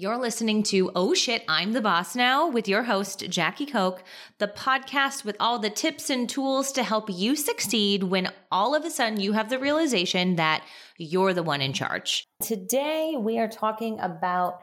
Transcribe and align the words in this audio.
You're 0.00 0.16
listening 0.16 0.62
to 0.62 0.92
Oh 0.94 1.12
Shit, 1.12 1.42
I'm 1.48 1.72
the 1.72 1.80
Boss 1.80 2.14
Now 2.14 2.48
with 2.48 2.68
your 2.68 2.84
host, 2.84 3.28
Jackie 3.28 3.66
Koch, 3.66 4.00
the 4.38 4.46
podcast 4.46 5.24
with 5.24 5.34
all 5.40 5.58
the 5.58 5.70
tips 5.70 6.08
and 6.08 6.30
tools 6.30 6.70
to 6.70 6.84
help 6.84 7.10
you 7.10 7.34
succeed 7.34 8.04
when 8.04 8.30
all 8.52 8.76
of 8.76 8.84
a 8.84 8.90
sudden 8.90 9.18
you 9.18 9.32
have 9.32 9.50
the 9.50 9.58
realization 9.58 10.36
that 10.36 10.64
you're 10.98 11.34
the 11.34 11.42
one 11.42 11.60
in 11.60 11.72
charge. 11.72 12.22
Today, 12.40 13.16
we 13.18 13.40
are 13.40 13.48
talking 13.48 13.98
about 13.98 14.60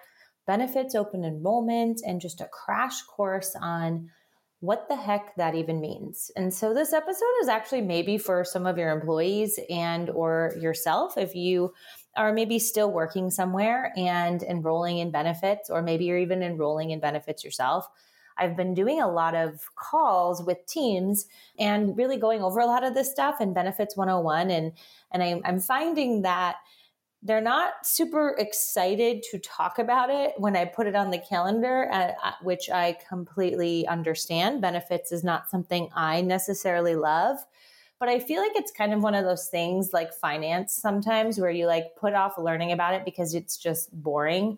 benefits 0.48 0.96
open 0.96 1.26
enrollment 1.26 2.00
and 2.08 2.22
just 2.22 2.40
a 2.40 2.48
crash 2.48 3.02
course 3.02 3.58
on 3.62 4.12
what 4.62 4.88
the 4.88 4.96
heck 4.96 5.36
that 5.36 5.54
even 5.54 5.82
means. 5.82 6.32
And 6.38 6.54
so 6.54 6.74
this 6.74 6.94
episode 6.94 7.42
is 7.42 7.50
actually 7.50 7.82
maybe 7.82 8.18
for 8.18 8.46
some 8.46 8.66
of 8.66 8.78
your 8.78 8.90
employees 8.90 9.60
and 9.70 10.10
or 10.10 10.54
yourself 10.58 11.18
if 11.18 11.36
you 11.36 11.74
are 12.16 12.34
maybe 12.34 12.60
still 12.60 12.92
working 12.92 13.30
somewhere 13.30 13.92
and 13.98 14.42
enrolling 14.44 15.00
in 15.00 15.12
benefits, 15.12 15.70
or 15.70 15.82
maybe 15.82 16.06
you're 16.06 16.18
even 16.18 16.42
enrolling 16.42 16.92
in 16.92 17.00
benefits 17.00 17.44
yourself. 17.44 17.90
I've 18.38 18.58
been 18.58 18.74
doing 18.74 19.02
a 19.02 19.08
lot 19.08 19.36
of 19.36 19.74
calls 19.76 20.44
with 20.44 20.66
teams 20.66 21.26
and 21.58 21.98
really 21.98 22.18
going 22.18 22.42
over 22.42 22.60
a 22.60 22.66
lot 22.66 22.84
of 22.84 22.94
this 22.94 23.12
stuff 23.12 23.40
in 23.40 23.54
Benefits 23.54 23.96
101. 23.96 24.52
And, 24.52 24.74
and 25.12 25.24
I'm, 25.24 25.42
I'm 25.46 25.60
finding 25.60 26.24
that 26.24 26.58
they're 27.24 27.42
not 27.42 27.86
super 27.86 28.36
excited 28.38 29.24
to 29.32 29.40
talk 29.40 29.80
about 29.80 30.10
it 30.10 30.34
when 30.38 30.56
I 30.56 30.66
put 30.66 30.86
it 30.86 30.96
on 30.96 31.10
the 31.10 31.18
calendar, 31.18 31.90
uh, 31.92 32.12
uh 32.24 32.32
which 32.44 32.70
I 32.70 32.98
completely 33.08 33.88
understand. 33.88 34.62
Benefits 34.62 35.12
is 35.12 35.24
not 35.24 35.50
something 35.50 35.90
I 35.96 36.22
necessarily 36.22 36.96
love. 36.96 37.38
But 38.00 38.10
I 38.10 38.20
feel 38.20 38.42
like 38.42 38.56
it's 38.56 38.72
kind 38.72 38.94
of 38.94 39.02
one 39.02 39.16
of 39.16 39.24
those 39.24 39.48
things 39.48 39.94
like 39.94 40.14
finance 40.14 40.74
sometimes 40.74 41.40
where 41.40 41.50
you 41.50 41.66
like 41.66 41.96
put 41.96 42.14
off 42.14 42.38
learning 42.38 42.72
about 42.72 42.94
it 42.94 43.06
because 43.06 43.34
it's 43.34 43.58
just 43.58 43.90
boring. 43.92 44.58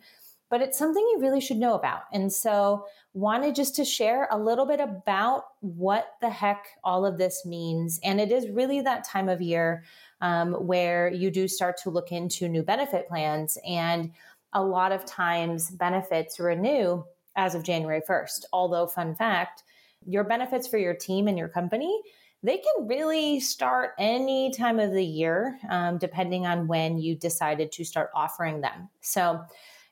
But 0.50 0.62
it's 0.62 0.78
something 0.78 1.04
you 1.04 1.20
really 1.20 1.42
should 1.42 1.58
know 1.58 1.74
about. 1.74 2.04
And 2.14 2.32
so, 2.32 2.86
wanted 3.14 3.56
just 3.56 3.76
to 3.76 3.84
share 3.84 4.28
a 4.30 4.38
little 4.38 4.66
bit 4.66 4.80
about 4.80 5.46
what 5.62 6.14
the 6.22 6.30
heck 6.30 6.68
all 6.84 7.04
of 7.04 7.18
this 7.18 7.46
means. 7.46 8.00
And 8.04 8.22
it 8.22 8.32
is 8.32 8.48
really 8.48 8.80
that 8.82 9.04
time 9.04 9.28
of 9.28 9.42
year 9.42 9.84
um, 10.22 10.54
where 10.54 11.12
you 11.12 11.32
do 11.32 11.48
start 11.48 11.78
to 11.84 11.90
look 11.90 12.12
into 12.12 12.48
new 12.48 12.62
benefit 12.62 13.08
plans. 13.08 13.58
And 13.68 14.12
a 14.54 14.64
lot 14.64 14.92
of 14.92 15.04
times, 15.04 15.72
benefits 15.72 16.40
renew 16.40 17.04
as 17.36 17.56
of 17.56 17.64
January 17.64 18.02
1st. 18.08 18.46
Although, 18.54 18.88
fun 18.88 19.16
fact, 19.16 19.64
your 20.06 20.24
benefits 20.24 20.68
for 20.68 20.78
your 20.78 20.94
team 20.94 21.28
and 21.28 21.38
your 21.38 21.50
company 21.50 22.02
they 22.44 22.58
can 22.58 22.88
really 22.88 23.40
start 23.40 23.92
any 23.98 24.52
time 24.52 24.80
of 24.80 24.92
the 24.92 25.04
year, 25.04 25.60
um, 25.70 25.98
depending 25.98 26.46
on 26.46 26.68
when 26.68 26.98
you 26.98 27.16
decided 27.16 27.72
to 27.74 27.84
start 27.86 28.10
offering 28.14 28.62
them. 28.62 28.90
So, 29.02 29.42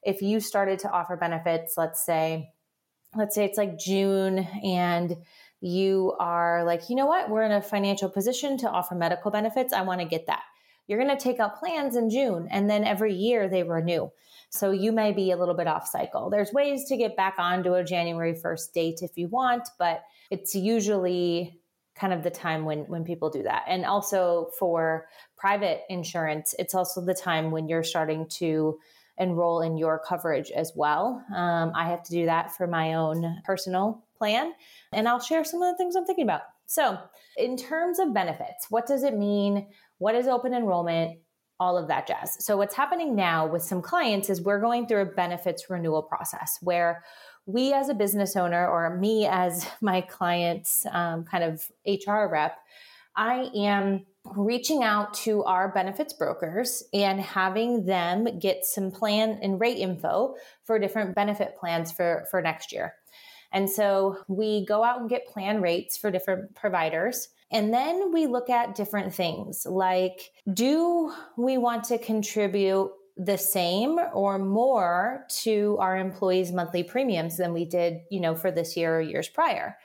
if 0.03 0.21
you 0.21 0.39
started 0.39 0.77
to 0.79 0.91
offer 0.91 1.17
benefits, 1.17 1.77
let's 1.77 2.05
say, 2.05 2.51
let's 3.15 3.33
say 3.33 3.43
it's 3.45 3.57
like 3.57 3.79
June 3.79 4.39
and 4.63 5.17
you 5.61 6.15
are 6.19 6.63
like, 6.63 6.89
you 6.89 6.95
know 6.95 7.07
what, 7.07 7.29
we're 7.29 7.43
in 7.43 7.51
a 7.51 7.61
financial 7.61 8.07
position 8.07 8.55
to 8.59 8.69
offer 8.69 8.93
medical 8.93 9.31
benefits. 9.31 9.73
I 9.73 9.81
want 9.81 10.01
to 10.01 10.07
get 10.07 10.27
that. 10.27 10.43
You're 10.87 11.03
going 11.03 11.15
to 11.15 11.21
take 11.21 11.39
out 11.39 11.57
plans 11.57 11.95
in 11.95 12.11
June 12.11 12.47
and 12.51 12.69
then 12.69 12.83
every 12.83 13.13
year 13.13 13.49
they 13.49 13.63
renew. 13.63 14.09
So 14.49 14.69
you 14.69 14.91
may 14.91 15.11
be 15.11 15.31
a 15.31 15.37
little 15.37 15.55
bit 15.55 15.67
off 15.67 15.87
cycle. 15.87 16.29
There's 16.29 16.53
ways 16.53 16.85
to 16.85 16.97
get 16.97 17.17
back 17.17 17.35
onto 17.39 17.73
a 17.73 17.83
January 17.83 18.33
1st 18.33 18.73
date 18.73 18.99
if 19.01 19.17
you 19.17 19.27
want, 19.27 19.67
but 19.79 20.03
it's 20.29 20.53
usually 20.53 21.59
kind 21.95 22.13
of 22.13 22.23
the 22.23 22.29
time 22.29 22.65
when 22.65 22.79
when 22.79 23.03
people 23.03 23.29
do 23.29 23.43
that. 23.43 23.63
And 23.67 23.85
also 23.85 24.49
for 24.59 25.07
private 25.37 25.81
insurance 25.89 26.53
it's 26.59 26.75
also 26.75 27.01
the 27.01 27.13
time 27.13 27.51
when 27.51 27.67
you're 27.67 27.83
starting 27.83 28.27
to 28.27 28.79
enroll 29.17 29.61
in 29.61 29.77
your 29.77 30.01
coverage 30.05 30.51
as 30.51 30.73
well. 30.75 31.23
Um, 31.33 31.71
i 31.75 31.89
have 31.89 32.03
to 32.03 32.11
do 32.11 32.25
that 32.25 32.55
for 32.55 32.67
my 32.67 32.95
own 32.95 33.41
personal 33.45 34.03
plan 34.17 34.53
and 34.91 35.07
i'll 35.07 35.19
share 35.19 35.43
some 35.43 35.61
of 35.61 35.73
the 35.73 35.77
things 35.77 35.95
i'm 35.95 36.05
thinking 36.05 36.25
about. 36.25 36.41
So 36.67 36.97
in 37.37 37.57
terms 37.57 37.99
of 37.99 38.13
benefits 38.13 38.67
what 38.69 38.85
does 38.85 39.03
it 39.03 39.15
mean? 39.15 39.67
What 39.97 40.15
is 40.15 40.27
open 40.27 40.53
enrollment? 40.53 41.19
All 41.57 41.77
of 41.77 41.87
that 41.87 42.05
jazz. 42.05 42.43
So 42.45 42.57
what's 42.57 42.75
happening 42.75 43.15
now 43.15 43.47
with 43.47 43.61
some 43.61 43.81
clients 43.81 44.29
is 44.29 44.41
we're 44.41 44.59
going 44.59 44.87
through 44.87 45.03
a 45.03 45.05
benefits 45.05 45.69
renewal 45.69 46.03
process 46.03 46.57
where 46.61 47.01
we 47.45 47.73
as 47.73 47.89
a 47.89 47.93
business 47.93 48.35
owner 48.35 48.67
or 48.67 48.97
me 48.97 49.27
as 49.27 49.67
my 49.81 50.01
client's 50.01 50.85
um, 50.91 51.23
kind 51.25 51.43
of 51.43 51.65
HR 51.85 52.27
rep, 52.31 52.57
I 53.15 53.49
am 53.55 54.05
reaching 54.35 54.83
out 54.83 55.13
to 55.13 55.43
our 55.43 55.69
benefits 55.69 56.13
brokers 56.13 56.83
and 56.93 57.21
having 57.21 57.85
them 57.85 58.39
get 58.39 58.65
some 58.65 58.91
plan 58.91 59.39
and 59.41 59.59
rate 59.59 59.77
info 59.77 60.35
for 60.63 60.79
different 60.79 61.15
benefit 61.15 61.55
plans 61.57 61.91
for, 61.91 62.25
for 62.31 62.41
next 62.41 62.71
year. 62.71 62.93
And 63.51 63.69
so 63.69 64.17
we 64.27 64.65
go 64.65 64.83
out 64.83 64.99
and 64.99 65.09
get 65.09 65.27
plan 65.27 65.61
rates 65.61 65.95
for 65.95 66.11
different 66.11 66.55
providers. 66.55 67.29
And 67.51 67.73
then 67.73 68.11
we 68.11 68.25
look 68.25 68.49
at 68.49 68.75
different 68.75 69.13
things 69.13 69.65
like 69.65 70.31
do 70.51 71.13
we 71.37 71.57
want 71.57 71.85
to 71.85 71.97
contribute 71.97 72.91
the 73.17 73.37
same 73.37 73.99
or 74.13 74.37
more 74.37 75.25
to 75.29 75.77
our 75.79 75.97
employees' 75.97 76.51
monthly 76.51 76.83
premiums 76.83 77.37
than 77.37 77.53
we 77.53 77.65
did, 77.65 78.01
you 78.09 78.19
know, 78.19 78.35
for 78.35 78.51
this 78.51 78.75
year 78.75 78.97
or 78.97 79.01
years 79.01 79.29
prior. 79.29 79.77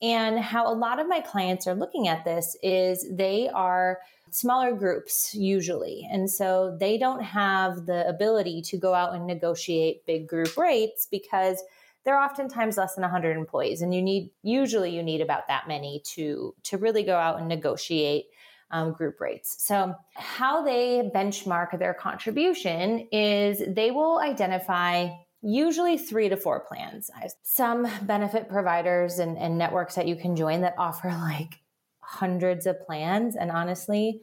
And 0.00 0.38
how 0.38 0.72
a 0.72 0.74
lot 0.74 1.00
of 1.00 1.08
my 1.08 1.20
clients 1.20 1.66
are 1.66 1.74
looking 1.74 2.06
at 2.06 2.24
this 2.24 2.56
is 2.62 3.04
they 3.10 3.48
are 3.48 3.98
smaller 4.30 4.72
groups 4.72 5.34
usually. 5.34 6.06
And 6.10 6.30
so 6.30 6.76
they 6.78 6.98
don't 6.98 7.22
have 7.22 7.86
the 7.86 8.06
ability 8.08 8.62
to 8.62 8.78
go 8.78 8.94
out 8.94 9.14
and 9.14 9.26
negotiate 9.26 10.06
big 10.06 10.28
group 10.28 10.56
rates 10.56 11.08
because 11.10 11.62
they're 12.04 12.18
oftentimes 12.18 12.76
less 12.76 12.94
than 12.94 13.02
100 13.02 13.36
employees 13.36 13.82
and 13.82 13.94
you 13.94 14.00
need 14.00 14.30
usually 14.42 14.94
you 14.94 15.02
need 15.02 15.20
about 15.20 15.46
that 15.48 15.68
many 15.68 16.00
to 16.06 16.54
to 16.62 16.78
really 16.78 17.02
go 17.02 17.16
out 17.16 17.38
and 17.38 17.48
negotiate 17.48 18.26
um, 18.70 18.92
group 18.92 19.20
rates. 19.20 19.64
So, 19.64 19.94
how 20.14 20.62
they 20.62 21.10
benchmark 21.14 21.78
their 21.78 21.94
contribution 21.94 23.08
is 23.12 23.62
they 23.66 23.90
will 23.90 24.18
identify 24.18 25.08
usually 25.42 25.96
three 25.96 26.28
to 26.28 26.36
four 26.36 26.60
plans. 26.60 27.10
Some 27.42 27.86
benefit 28.02 28.48
providers 28.48 29.18
and, 29.18 29.38
and 29.38 29.56
networks 29.56 29.94
that 29.94 30.08
you 30.08 30.16
can 30.16 30.36
join 30.36 30.62
that 30.62 30.74
offer 30.78 31.08
like 31.20 31.60
hundreds 32.00 32.66
of 32.66 32.80
plans. 32.86 33.36
And 33.36 33.50
honestly, 33.50 34.22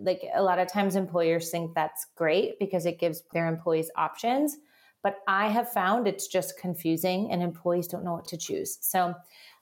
like 0.00 0.22
a 0.34 0.42
lot 0.42 0.58
of 0.58 0.70
times 0.70 0.96
employers 0.96 1.50
think 1.50 1.74
that's 1.74 2.06
great 2.16 2.58
because 2.58 2.86
it 2.86 2.98
gives 2.98 3.22
their 3.32 3.46
employees 3.46 3.90
options. 3.96 4.56
But 5.02 5.16
I 5.26 5.48
have 5.48 5.72
found 5.72 6.06
it's 6.06 6.26
just 6.26 6.58
confusing 6.58 7.32
and 7.32 7.42
employees 7.42 7.86
don't 7.86 8.04
know 8.04 8.12
what 8.12 8.28
to 8.28 8.36
choose. 8.36 8.78
So 8.82 9.14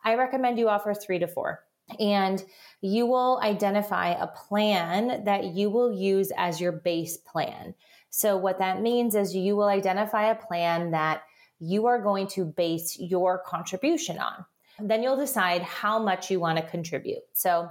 I 0.04 0.14
recommend 0.14 0.58
you 0.58 0.68
offer 0.68 0.94
three 0.94 1.20
to 1.20 1.28
four 1.28 1.60
and 1.98 2.44
you 2.80 3.06
will 3.06 3.40
identify 3.42 4.10
a 4.10 4.26
plan 4.26 5.24
that 5.24 5.44
you 5.44 5.70
will 5.70 5.92
use 5.92 6.30
as 6.36 6.60
your 6.60 6.72
base 6.72 7.16
plan. 7.16 7.74
So, 8.10 8.36
what 8.36 8.58
that 8.58 8.80
means 8.80 9.14
is 9.14 9.34
you 9.34 9.56
will 9.56 9.68
identify 9.68 10.30
a 10.30 10.34
plan 10.34 10.92
that 10.92 11.22
you 11.60 11.86
are 11.86 12.00
going 12.00 12.28
to 12.28 12.44
base 12.44 12.98
your 12.98 13.42
contribution 13.44 14.18
on. 14.18 14.44
Then 14.80 15.02
you'll 15.02 15.16
decide 15.16 15.62
how 15.62 15.98
much 15.98 16.30
you 16.30 16.38
want 16.40 16.58
to 16.58 16.64
contribute. 16.64 17.24
So, 17.32 17.68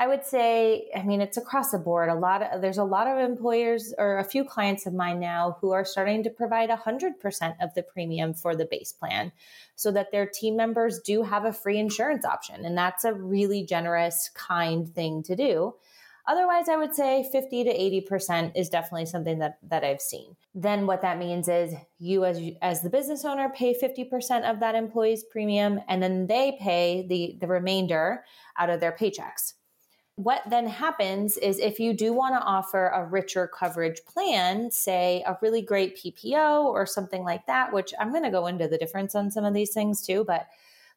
I 0.00 0.06
would 0.06 0.24
say, 0.24 0.88
I 0.96 1.02
mean, 1.02 1.20
it's 1.20 1.36
across 1.36 1.72
the 1.72 1.78
board. 1.78 2.08
A 2.08 2.14
lot 2.14 2.40
of 2.40 2.62
there's 2.62 2.78
a 2.78 2.84
lot 2.84 3.06
of 3.06 3.18
employers 3.18 3.92
or 3.98 4.16
a 4.16 4.24
few 4.24 4.46
clients 4.46 4.86
of 4.86 4.94
mine 4.94 5.20
now 5.20 5.58
who 5.60 5.72
are 5.72 5.84
starting 5.84 6.22
to 6.22 6.30
provide 6.30 6.70
100% 6.70 7.54
of 7.60 7.74
the 7.74 7.82
premium 7.82 8.32
for 8.32 8.56
the 8.56 8.64
base 8.64 8.92
plan 8.92 9.30
so 9.76 9.92
that 9.92 10.10
their 10.10 10.24
team 10.24 10.56
members 10.56 11.00
do 11.00 11.22
have 11.22 11.44
a 11.44 11.52
free 11.52 11.78
insurance 11.78 12.24
option. 12.24 12.64
And 12.64 12.78
that's 12.78 13.04
a 13.04 13.12
really 13.12 13.62
generous, 13.62 14.30
kind 14.32 14.88
thing 14.88 15.22
to 15.24 15.36
do. 15.36 15.74
Otherwise, 16.26 16.70
I 16.70 16.78
would 16.78 16.94
say 16.94 17.28
50 17.30 17.64
to 17.64 18.10
80% 18.10 18.52
is 18.54 18.70
definitely 18.70 19.04
something 19.04 19.40
that, 19.40 19.58
that 19.68 19.84
I've 19.84 20.00
seen. 20.00 20.34
Then 20.54 20.86
what 20.86 21.02
that 21.02 21.18
means 21.18 21.46
is 21.46 21.74
you 21.98 22.24
as, 22.24 22.40
as 22.62 22.80
the 22.80 22.88
business 22.88 23.26
owner 23.26 23.50
pay 23.54 23.78
50% 23.78 24.50
of 24.50 24.60
that 24.60 24.74
employee's 24.74 25.24
premium 25.24 25.78
and 25.88 26.02
then 26.02 26.26
they 26.26 26.56
pay 26.58 27.06
the, 27.06 27.36
the 27.38 27.46
remainder 27.46 28.24
out 28.58 28.70
of 28.70 28.80
their 28.80 28.92
paychecks 28.92 29.54
what 30.24 30.42
then 30.48 30.66
happens 30.66 31.38
is 31.38 31.58
if 31.58 31.80
you 31.80 31.94
do 31.94 32.12
want 32.12 32.34
to 32.34 32.44
offer 32.44 32.88
a 32.88 33.06
richer 33.06 33.46
coverage 33.46 34.04
plan, 34.04 34.70
say 34.70 35.24
a 35.26 35.38
really 35.40 35.62
great 35.62 35.96
PPO 35.96 36.64
or 36.64 36.84
something 36.84 37.24
like 37.24 37.46
that, 37.46 37.72
which 37.72 37.94
I'm 37.98 38.10
going 38.10 38.24
to 38.24 38.30
go 38.30 38.46
into 38.46 38.68
the 38.68 38.76
difference 38.76 39.14
on 39.14 39.30
some 39.30 39.44
of 39.46 39.54
these 39.54 39.72
things 39.72 40.04
too, 40.06 40.24
but 40.24 40.46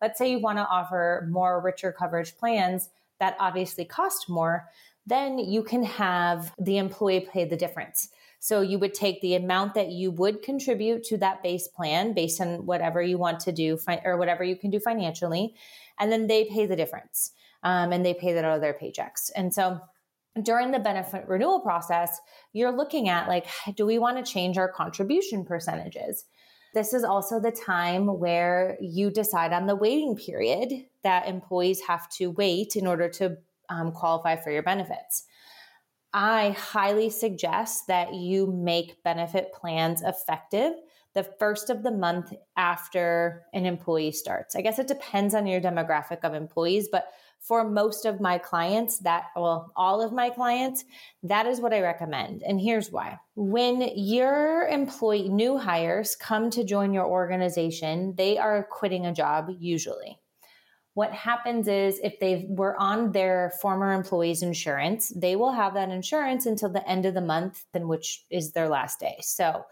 let's 0.01 0.17
say 0.17 0.29
you 0.29 0.39
want 0.39 0.57
to 0.57 0.67
offer 0.67 1.25
more 1.31 1.61
richer 1.61 1.93
coverage 1.93 2.35
plans 2.35 2.89
that 3.19 3.37
obviously 3.39 3.85
cost 3.85 4.27
more, 4.27 4.67
then 5.05 5.39
you 5.39 5.63
can 5.63 5.83
have 5.83 6.53
the 6.59 6.77
employee 6.77 7.21
pay 7.31 7.45
the 7.45 7.55
difference. 7.55 8.09
So 8.39 8.59
you 8.59 8.77
would 8.79 8.93
take 8.93 9.21
the 9.21 9.35
amount 9.35 9.73
that 9.75 9.89
you 9.89 10.11
would 10.11 10.41
contribute 10.41 11.03
to 11.05 11.17
that 11.19 11.41
base 11.41 11.69
plan 11.69 12.11
based 12.11 12.41
on 12.41 12.65
whatever 12.65 13.01
you 13.01 13.17
want 13.17 13.39
to 13.41 13.53
do 13.53 13.79
or 14.03 14.17
whatever 14.17 14.43
you 14.43 14.57
can 14.57 14.69
do 14.69 14.81
financially, 14.81 15.55
and 15.97 16.11
then 16.11 16.27
they 16.27 16.43
pay 16.43 16.65
the 16.65 16.75
difference 16.75 17.31
um, 17.63 17.92
and 17.92 18.06
they 18.06 18.13
pay 18.13 18.33
that 18.33 18.45
out 18.45 18.56
of 18.56 18.62
their 18.62 18.74
paychecks. 18.74 19.31
And 19.36 19.54
so 19.54 19.80
during 20.42 20.71
the 20.71 20.80
benefit 20.80 21.27
renewal 21.27 21.60
process, 21.60 22.19
you're 22.54 22.75
looking 22.75 23.10
at 23.10 23.27
like, 23.27 23.48
do 23.75 23.86
we 23.86 24.00
want 24.00 24.24
to 24.24 24.31
change 24.31 24.57
our 24.57 24.71
contribution 24.71 25.45
percentages? 25.45 26.25
This 26.74 26.94
is 26.94 27.04
also 27.04 27.39
the 27.39 27.51
time 27.51 28.07
where 28.19 28.77
you 28.81 29.12
decide 29.12 29.54
on 29.54 29.68
the 29.68 29.75
waiting 29.75 30.15
period 30.15 30.71
that 31.04 31.27
employees 31.27 31.81
have 31.88 32.10
to 32.13 32.31
wait 32.31 32.75
in 32.75 32.88
order 32.88 33.10
to 33.10 33.38
um, 33.69 33.92
qualify 33.92 34.36
for 34.38 34.50
your 34.50 34.63
benefits. 34.63 35.25
I 36.13 36.51
highly 36.51 37.09
suggest 37.09 37.88
that 37.88 38.13
you 38.13 38.48
make 38.48 39.04
benefit 39.04 39.54
plans 39.54 40.01
effective 40.01 40.74
the 41.13 41.24
first 41.24 41.69
of 41.69 41.83
the 41.83 41.92
month 41.92 42.33
after 42.57 43.44
an 43.54 43.66
employee 43.66 44.12
starts. 44.12 44.56
I 44.56 44.62
guess 44.62 44.80
it 44.80 44.88
depends 44.88 45.36
on 45.36 45.45
your 45.45 45.62
demographic 45.62 46.19
of 46.24 46.33
employees, 46.33 46.89
but 46.92 47.07
for 47.44 47.69
most 47.69 48.06
of 48.06 48.19
my 48.19 48.38
clients, 48.38 49.00
that, 49.00 49.25
well, 49.36 49.72
all 49.75 50.01
of 50.01 50.12
my 50.12 50.30
clients, 50.30 50.86
that 51.22 51.45
is 51.45 51.60
what 51.60 51.74
I 51.74 51.81
recommend. 51.81 52.42
And 52.42 52.60
here's 52.60 52.92
why. 52.92 53.19
When 53.36 53.90
your 53.95 54.68
employee, 54.68 55.30
new 55.30 55.57
hires 55.57 56.16
come 56.16 56.50
to 56.51 56.63
join 56.63 56.94
your 56.94 57.06
organization, 57.06 58.16
they 58.16 58.38
are 58.38 58.63
quitting 58.63 59.06
a 59.06 59.13
job 59.13 59.50
usually 59.60 60.18
what 60.94 61.12
happens 61.12 61.68
is 61.68 62.00
if 62.04 62.19
they 62.19 62.45
were 62.48 62.80
on 62.80 63.12
their 63.12 63.51
former 63.62 63.94
employee's 63.94 64.44
insurance, 64.44 65.12
they 65.16 65.36
will 65.36 65.51
have 65.51 65.74
that 65.74 65.90
insurance 65.90 66.45
until 66.45 66.69
the 66.69 66.88
end 66.88 67.06
of 67.06 67.16
the 67.16 67.22
month, 67.22 67.66
then 67.74 67.88
which 67.88 68.24
is 68.30 68.51
their 68.51 68.69
last 68.69 69.00
day. 69.00 69.18
So, 69.22 69.66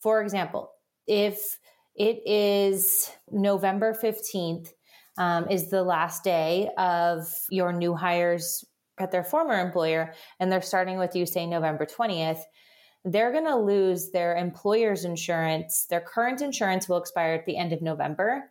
for 0.00 0.20
example, 0.20 0.72
if 1.06 1.58
it 1.94 2.26
is 2.26 3.10
November 3.30 3.94
15th, 3.94 4.72
um, 5.16 5.48
is 5.48 5.70
the 5.70 5.82
last 5.82 6.24
day 6.24 6.70
of 6.76 7.26
your 7.50 7.72
new 7.72 7.94
hires 7.94 8.64
at 8.98 9.10
their 9.10 9.24
former 9.24 9.58
employer, 9.60 10.14
and 10.38 10.50
they're 10.50 10.62
starting 10.62 10.98
with 10.98 11.16
you, 11.16 11.26
say 11.26 11.46
November 11.46 11.86
20th, 11.86 12.40
they're 13.04 13.32
going 13.32 13.44
to 13.44 13.56
lose 13.56 14.10
their 14.10 14.36
employer's 14.36 15.04
insurance. 15.04 15.86
Their 15.90 16.00
current 16.00 16.40
insurance 16.40 16.88
will 16.88 16.96
expire 16.96 17.34
at 17.34 17.44
the 17.44 17.56
end 17.56 17.72
of 17.72 17.82
November. 17.82 18.50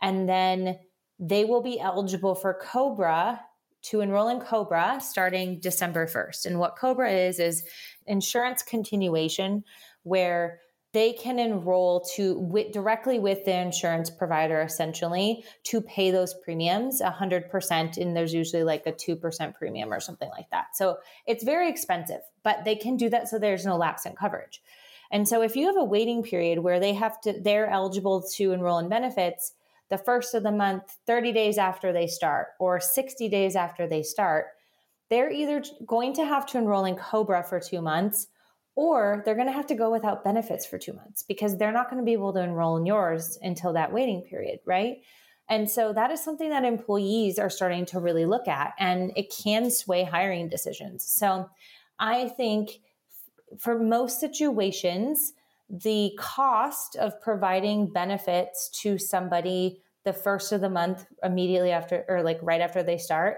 And 0.00 0.28
then 0.28 0.78
they 1.18 1.44
will 1.44 1.60
be 1.60 1.78
eligible 1.78 2.34
for 2.34 2.54
Cobra 2.54 3.40
to 3.82 4.00
enroll 4.00 4.28
in 4.28 4.40
Cobra 4.40 5.00
starting 5.02 5.60
December 5.60 6.06
1st. 6.06 6.46
And 6.46 6.58
what 6.58 6.76
Cobra 6.76 7.10
is, 7.10 7.38
is 7.38 7.62
insurance 8.06 8.62
continuation 8.62 9.64
where 10.02 10.60
they 10.92 11.12
can 11.12 11.38
enroll 11.38 12.00
to 12.16 12.38
with, 12.38 12.72
directly 12.72 13.18
with 13.18 13.44
the 13.44 13.54
insurance 13.54 14.10
provider 14.10 14.60
essentially 14.60 15.44
to 15.64 15.80
pay 15.80 16.10
those 16.10 16.34
premiums 16.34 17.00
100% 17.00 17.96
and 17.96 18.16
there's 18.16 18.34
usually 18.34 18.64
like 18.64 18.86
a 18.86 18.92
2% 18.92 19.54
premium 19.54 19.92
or 19.92 20.00
something 20.00 20.30
like 20.30 20.50
that. 20.50 20.76
So 20.76 20.98
it's 21.26 21.44
very 21.44 21.68
expensive 21.68 22.22
but 22.42 22.64
they 22.64 22.76
can 22.76 22.96
do 22.96 23.08
that 23.10 23.28
so 23.28 23.38
there's 23.38 23.66
no 23.66 23.76
lapse 23.76 24.06
in 24.06 24.14
coverage. 24.14 24.62
And 25.12 25.26
so 25.26 25.42
if 25.42 25.56
you 25.56 25.66
have 25.66 25.76
a 25.76 25.84
waiting 25.84 26.22
period 26.22 26.60
where 26.60 26.80
they 26.80 26.94
have 26.94 27.20
to 27.22 27.32
they're 27.32 27.68
eligible 27.68 28.22
to 28.36 28.52
enroll 28.52 28.78
in 28.78 28.88
benefits 28.88 29.52
the 29.90 29.98
first 29.98 30.34
of 30.34 30.44
the 30.44 30.52
month, 30.52 30.98
30 31.06 31.32
days 31.32 31.58
after 31.58 31.92
they 31.92 32.06
start, 32.06 32.48
or 32.60 32.78
60 32.78 33.28
days 33.28 33.56
after 33.56 33.88
they 33.88 34.04
start, 34.04 34.46
they're 35.10 35.30
either 35.30 35.64
going 35.84 36.14
to 36.14 36.24
have 36.24 36.46
to 36.46 36.58
enroll 36.58 36.84
in 36.84 36.94
Cobra 36.94 37.42
for 37.42 37.58
two 37.58 37.82
months 37.82 38.28
or 38.80 39.20
they're 39.26 39.34
going 39.34 39.46
to 39.46 39.52
have 39.52 39.66
to 39.66 39.74
go 39.74 39.90
without 39.90 40.24
benefits 40.24 40.64
for 40.64 40.78
two 40.78 40.94
months 40.94 41.22
because 41.22 41.58
they're 41.58 41.70
not 41.70 41.90
going 41.90 42.00
to 42.00 42.04
be 42.04 42.14
able 42.14 42.32
to 42.32 42.40
enroll 42.40 42.78
in 42.78 42.86
yours 42.86 43.38
until 43.42 43.74
that 43.74 43.92
waiting 43.92 44.22
period, 44.22 44.58
right? 44.64 45.02
And 45.50 45.70
so 45.70 45.92
that 45.92 46.10
is 46.10 46.24
something 46.24 46.48
that 46.48 46.64
employees 46.64 47.38
are 47.38 47.50
starting 47.50 47.84
to 47.86 48.00
really 48.00 48.24
look 48.24 48.48
at, 48.48 48.72
and 48.78 49.12
it 49.16 49.30
can 49.44 49.70
sway 49.70 50.02
hiring 50.02 50.48
decisions. 50.48 51.04
So 51.04 51.50
I 51.98 52.28
think 52.28 52.80
for 53.58 53.78
most 53.78 54.18
situations, 54.18 55.34
the 55.68 56.12
cost 56.18 56.96
of 56.96 57.20
providing 57.20 57.92
benefits 57.92 58.70
to 58.80 58.96
somebody 58.96 59.82
the 60.06 60.14
first 60.14 60.52
of 60.52 60.62
the 60.62 60.70
month 60.70 61.04
immediately 61.22 61.70
after 61.70 62.06
or 62.08 62.22
like 62.22 62.38
right 62.40 62.62
after 62.62 62.82
they 62.82 62.96
start 62.96 63.36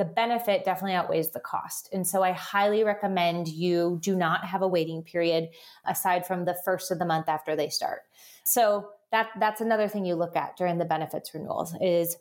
the 0.00 0.04
benefit 0.06 0.64
definitely 0.64 0.94
outweighs 0.94 1.28
the 1.28 1.40
cost. 1.40 1.90
And 1.92 2.06
so 2.06 2.22
i 2.22 2.32
highly 2.32 2.84
recommend 2.84 3.48
you 3.48 3.98
do 4.00 4.16
not 4.16 4.46
have 4.46 4.62
a 4.62 4.66
waiting 4.66 5.02
period 5.02 5.50
aside 5.84 6.26
from 6.26 6.46
the 6.46 6.56
first 6.64 6.90
of 6.90 6.98
the 6.98 7.04
month 7.04 7.28
after 7.28 7.54
they 7.54 7.68
start. 7.68 8.00
So 8.42 8.92
that 9.12 9.26
that's 9.38 9.60
another 9.60 9.88
thing 9.88 10.06
you 10.06 10.14
look 10.14 10.36
at 10.36 10.56
during 10.56 10.78
the 10.78 10.86
benefits 10.86 11.34
renewals 11.34 11.74
is 11.82 12.16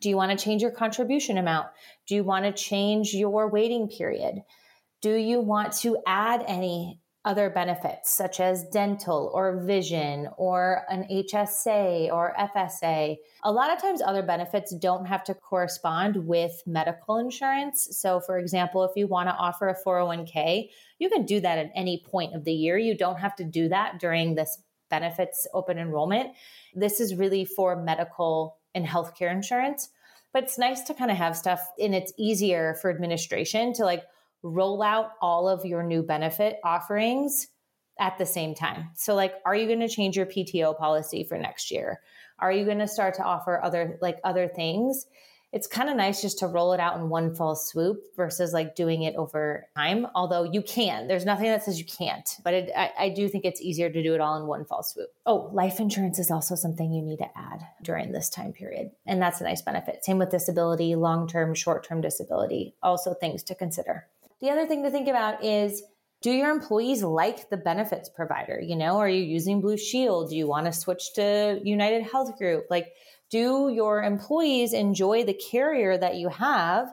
do 0.00 0.08
you 0.08 0.16
want 0.16 0.30
to 0.30 0.42
change 0.42 0.62
your 0.62 0.70
contribution 0.70 1.36
amount? 1.36 1.66
Do 2.06 2.14
you 2.14 2.24
want 2.24 2.46
to 2.46 2.52
change 2.52 3.12
your 3.12 3.50
waiting 3.50 3.88
period? 3.88 4.42
Do 5.02 5.12
you 5.12 5.40
want 5.40 5.74
to 5.80 5.98
add 6.06 6.42
any 6.46 6.98
other 7.24 7.50
benefits 7.50 8.10
such 8.10 8.40
as 8.40 8.64
dental 8.68 9.30
or 9.34 9.62
vision 9.64 10.28
or 10.36 10.82
an 10.88 11.04
HSA 11.10 12.10
or 12.12 12.34
FSA. 12.38 13.16
A 13.42 13.52
lot 13.52 13.72
of 13.72 13.80
times, 13.82 14.00
other 14.00 14.22
benefits 14.22 14.74
don't 14.74 15.06
have 15.06 15.24
to 15.24 15.34
correspond 15.34 16.16
with 16.26 16.62
medical 16.66 17.18
insurance. 17.18 17.88
So, 17.92 18.20
for 18.20 18.38
example, 18.38 18.84
if 18.84 18.92
you 18.96 19.06
want 19.06 19.28
to 19.28 19.34
offer 19.34 19.68
a 19.68 19.76
401k, 19.86 20.68
you 20.98 21.10
can 21.10 21.26
do 21.26 21.40
that 21.40 21.58
at 21.58 21.70
any 21.74 22.02
point 22.06 22.34
of 22.34 22.44
the 22.44 22.52
year. 22.52 22.78
You 22.78 22.96
don't 22.96 23.18
have 23.18 23.36
to 23.36 23.44
do 23.44 23.68
that 23.68 23.98
during 24.00 24.34
this 24.34 24.62
benefits 24.88 25.46
open 25.52 25.78
enrollment. 25.78 26.30
This 26.74 27.00
is 27.00 27.14
really 27.14 27.44
for 27.44 27.76
medical 27.76 28.58
and 28.74 28.86
healthcare 28.86 29.32
insurance. 29.32 29.90
But 30.32 30.44
it's 30.44 30.58
nice 30.58 30.82
to 30.82 30.94
kind 30.94 31.10
of 31.10 31.16
have 31.16 31.36
stuff 31.36 31.60
and 31.78 31.94
it's 31.94 32.12
easier 32.18 32.76
for 32.80 32.90
administration 32.90 33.72
to 33.74 33.84
like 33.84 34.04
roll 34.42 34.82
out 34.82 35.10
all 35.20 35.48
of 35.48 35.64
your 35.64 35.82
new 35.82 36.02
benefit 36.02 36.58
offerings 36.64 37.48
at 37.98 38.16
the 38.18 38.26
same 38.26 38.54
time. 38.54 38.90
So 38.94 39.14
like 39.14 39.34
are 39.44 39.54
you 39.54 39.66
going 39.66 39.80
to 39.80 39.88
change 39.88 40.16
your 40.16 40.26
PTO 40.26 40.76
policy 40.78 41.24
for 41.24 41.38
next 41.38 41.70
year? 41.70 42.00
Are 42.38 42.52
you 42.52 42.64
going 42.64 42.78
to 42.78 42.88
start 42.88 43.14
to 43.14 43.24
offer 43.24 43.60
other 43.62 43.98
like 44.00 44.18
other 44.24 44.48
things? 44.48 45.06
It's 45.50 45.66
kind 45.66 45.88
of 45.88 45.96
nice 45.96 46.20
just 46.20 46.40
to 46.40 46.46
roll 46.46 46.74
it 46.74 46.80
out 46.80 46.96
in 46.98 47.08
one 47.08 47.34
fall 47.34 47.56
swoop 47.56 48.14
versus 48.16 48.52
like 48.52 48.74
doing 48.74 49.02
it 49.02 49.14
over 49.16 49.66
time. 49.74 50.06
Although 50.14 50.42
you 50.42 50.60
can, 50.60 51.08
there's 51.08 51.24
nothing 51.24 51.46
that 51.46 51.64
says 51.64 51.78
you 51.78 51.86
can't, 51.86 52.28
but 52.44 52.52
it, 52.52 52.70
I, 52.76 52.92
I 52.98 53.08
do 53.08 53.28
think 53.30 53.46
it's 53.46 53.62
easier 53.62 53.88
to 53.88 54.02
do 54.02 54.14
it 54.14 54.20
all 54.20 54.36
in 54.36 54.46
one 54.46 54.66
fall 54.66 54.82
swoop. 54.82 55.08
Oh, 55.24 55.48
life 55.54 55.80
insurance 55.80 56.18
is 56.18 56.30
also 56.30 56.54
something 56.54 56.92
you 56.92 57.00
need 57.00 57.16
to 57.18 57.30
add 57.34 57.66
during 57.82 58.12
this 58.12 58.28
time 58.28 58.52
period. 58.52 58.90
And 59.06 59.22
that's 59.22 59.40
a 59.40 59.44
nice 59.44 59.62
benefit. 59.62 60.04
Same 60.04 60.18
with 60.18 60.30
disability, 60.30 60.94
long 60.96 61.26
term, 61.26 61.54
short 61.54 61.82
term 61.82 62.02
disability, 62.02 62.74
also 62.82 63.14
things 63.14 63.42
to 63.44 63.54
consider. 63.54 64.06
The 64.40 64.50
other 64.50 64.66
thing 64.66 64.84
to 64.84 64.90
think 64.90 65.08
about 65.08 65.44
is 65.44 65.82
do 66.20 66.30
your 66.30 66.50
employees 66.50 67.02
like 67.02 67.48
the 67.48 67.56
benefits 67.56 68.08
provider? 68.08 68.60
You 68.60 68.76
know, 68.76 68.98
are 68.98 69.08
you 69.08 69.22
using 69.22 69.60
Blue 69.60 69.76
Shield? 69.76 70.30
Do 70.30 70.36
you 70.36 70.48
want 70.48 70.66
to 70.66 70.72
switch 70.72 71.14
to 71.14 71.60
United 71.62 72.02
Health 72.02 72.36
Group? 72.38 72.66
Like, 72.70 72.88
do 73.30 73.70
your 73.72 74.02
employees 74.02 74.72
enjoy 74.72 75.24
the 75.24 75.34
carrier 75.34 75.96
that 75.96 76.16
you 76.16 76.28
have? 76.28 76.88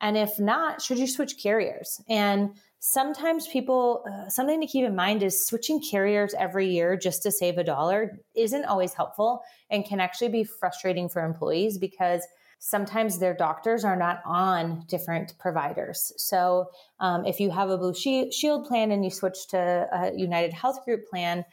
And 0.00 0.16
if 0.16 0.38
not, 0.38 0.80
should 0.80 0.98
you 0.98 1.06
switch 1.06 1.34
carriers? 1.42 2.00
And 2.08 2.54
sometimes 2.78 3.46
people, 3.48 4.04
uh, 4.10 4.30
something 4.30 4.60
to 4.60 4.66
keep 4.66 4.86
in 4.86 4.96
mind 4.96 5.22
is 5.22 5.46
switching 5.46 5.82
carriers 5.82 6.34
every 6.38 6.68
year 6.68 6.96
just 6.96 7.22
to 7.24 7.30
save 7.30 7.58
a 7.58 7.64
dollar 7.64 8.18
isn't 8.34 8.64
always 8.64 8.94
helpful 8.94 9.42
and 9.68 9.84
can 9.84 10.00
actually 10.00 10.30
be 10.30 10.44
frustrating 10.44 11.08
for 11.08 11.22
employees 11.22 11.76
because 11.76 12.26
sometimes 12.60 13.18
their 13.18 13.34
doctors 13.34 13.84
are 13.84 13.96
not 13.96 14.20
on 14.24 14.84
different 14.86 15.36
providers. 15.38 16.12
So 16.18 16.70
um, 17.00 17.24
if 17.24 17.40
you 17.40 17.50
have 17.50 17.70
a 17.70 17.78
Blue 17.78 17.94
Shield 17.94 18.66
plan 18.66 18.92
and 18.92 19.02
you 19.02 19.10
switch 19.10 19.48
to 19.48 19.88
a 19.90 20.12
United 20.14 20.52
Health 20.52 20.84
Group 20.84 21.08
plan, 21.08 21.44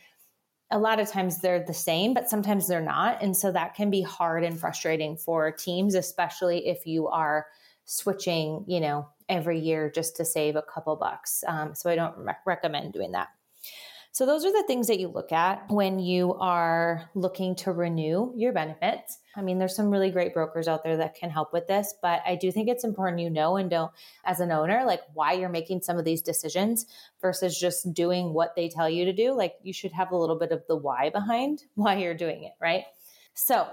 a 0.69 0.77
lot 0.77 0.99
of 0.99 1.09
times 1.09 1.39
they're 1.39 1.63
the 1.63 1.73
same, 1.73 2.13
but 2.13 2.29
sometimes 2.29 2.67
they're 2.67 2.81
not. 2.81 3.23
And 3.23 3.35
so 3.35 3.53
that 3.53 3.73
can 3.73 3.89
be 3.89 4.01
hard 4.01 4.43
and 4.43 4.59
frustrating 4.59 5.15
for 5.15 5.49
teams, 5.49 5.95
especially 5.95 6.67
if 6.67 6.85
you 6.85 7.07
are 7.07 7.47
switching, 7.85 8.65
you 8.67 8.81
know, 8.81 9.07
every 9.29 9.59
year 9.59 9.89
just 9.89 10.17
to 10.17 10.25
save 10.25 10.57
a 10.57 10.61
couple 10.61 10.97
bucks. 10.97 11.41
Um, 11.47 11.73
so 11.73 11.89
I 11.89 11.95
don't 11.95 12.17
re- 12.17 12.33
recommend 12.45 12.91
doing 12.91 13.13
that. 13.13 13.29
So 14.17 14.25
those 14.25 14.45
are 14.45 14.51
the 14.51 14.63
things 14.65 14.87
that 14.87 14.99
you 14.99 15.09
look 15.09 15.31
at 15.31 15.69
when 15.69 15.99
you 15.99 16.33
are 16.39 17.07
looking 17.13 17.55
to 17.57 17.71
renew 17.71 18.33
your 18.35 18.51
benefits. 18.51 19.19
I 19.35 19.43
mean, 19.43 19.59
there's 19.59 19.75
some 19.75 19.91
really 19.91 20.09
great 20.09 20.33
brokers 20.33 20.67
out 20.67 20.83
there 20.83 20.97
that 20.97 21.13
can 21.13 21.29
help 21.29 21.53
with 21.53 21.67
this, 21.67 21.93
but 22.01 22.23
I 22.25 22.35
do 22.35 22.51
think 22.51 22.67
it's 22.67 22.83
important 22.83 23.21
you 23.21 23.29
know 23.29 23.57
and 23.57 23.69
don't, 23.69 23.91
as 24.25 24.39
an 24.39 24.51
owner, 24.51 24.85
like 24.87 25.01
why 25.13 25.33
you're 25.33 25.49
making 25.49 25.81
some 25.81 25.99
of 25.99 26.03
these 26.03 26.23
decisions 26.23 26.87
versus 27.21 27.59
just 27.59 27.93
doing 27.93 28.33
what 28.33 28.55
they 28.55 28.69
tell 28.69 28.89
you 28.89 29.05
to 29.05 29.13
do. 29.13 29.33
Like 29.33 29.53
you 29.61 29.71
should 29.71 29.91
have 29.91 30.09
a 30.09 30.17
little 30.17 30.39
bit 30.39 30.51
of 30.51 30.63
the 30.67 30.75
why 30.75 31.11
behind 31.11 31.65
why 31.75 31.97
you're 31.97 32.15
doing 32.15 32.43
it, 32.43 32.53
right? 32.59 32.85
So 33.35 33.67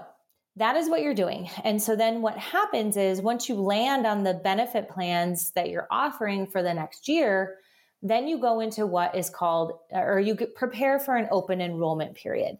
that 0.57 0.75
is 0.75 0.91
what 0.91 1.01
you're 1.01 1.15
doing. 1.15 1.49
And 1.63 1.81
so 1.81 1.95
then 1.95 2.21
what 2.21 2.37
happens 2.37 2.97
is 2.97 3.19
once 3.19 3.49
you 3.49 3.55
land 3.55 4.05
on 4.05 4.21
the 4.21 4.35
benefit 4.35 4.89
plans 4.89 5.49
that 5.55 5.71
you're 5.71 5.87
offering 5.89 6.45
for 6.45 6.61
the 6.61 6.75
next 6.75 7.07
year, 7.07 7.57
then 8.01 8.27
you 8.27 8.39
go 8.39 8.59
into 8.59 8.85
what 8.85 9.15
is 9.15 9.29
called, 9.29 9.79
or 9.91 10.19
you 10.19 10.35
prepare 10.35 10.99
for 10.99 11.15
an 11.15 11.27
open 11.31 11.61
enrollment 11.61 12.15
period. 12.15 12.57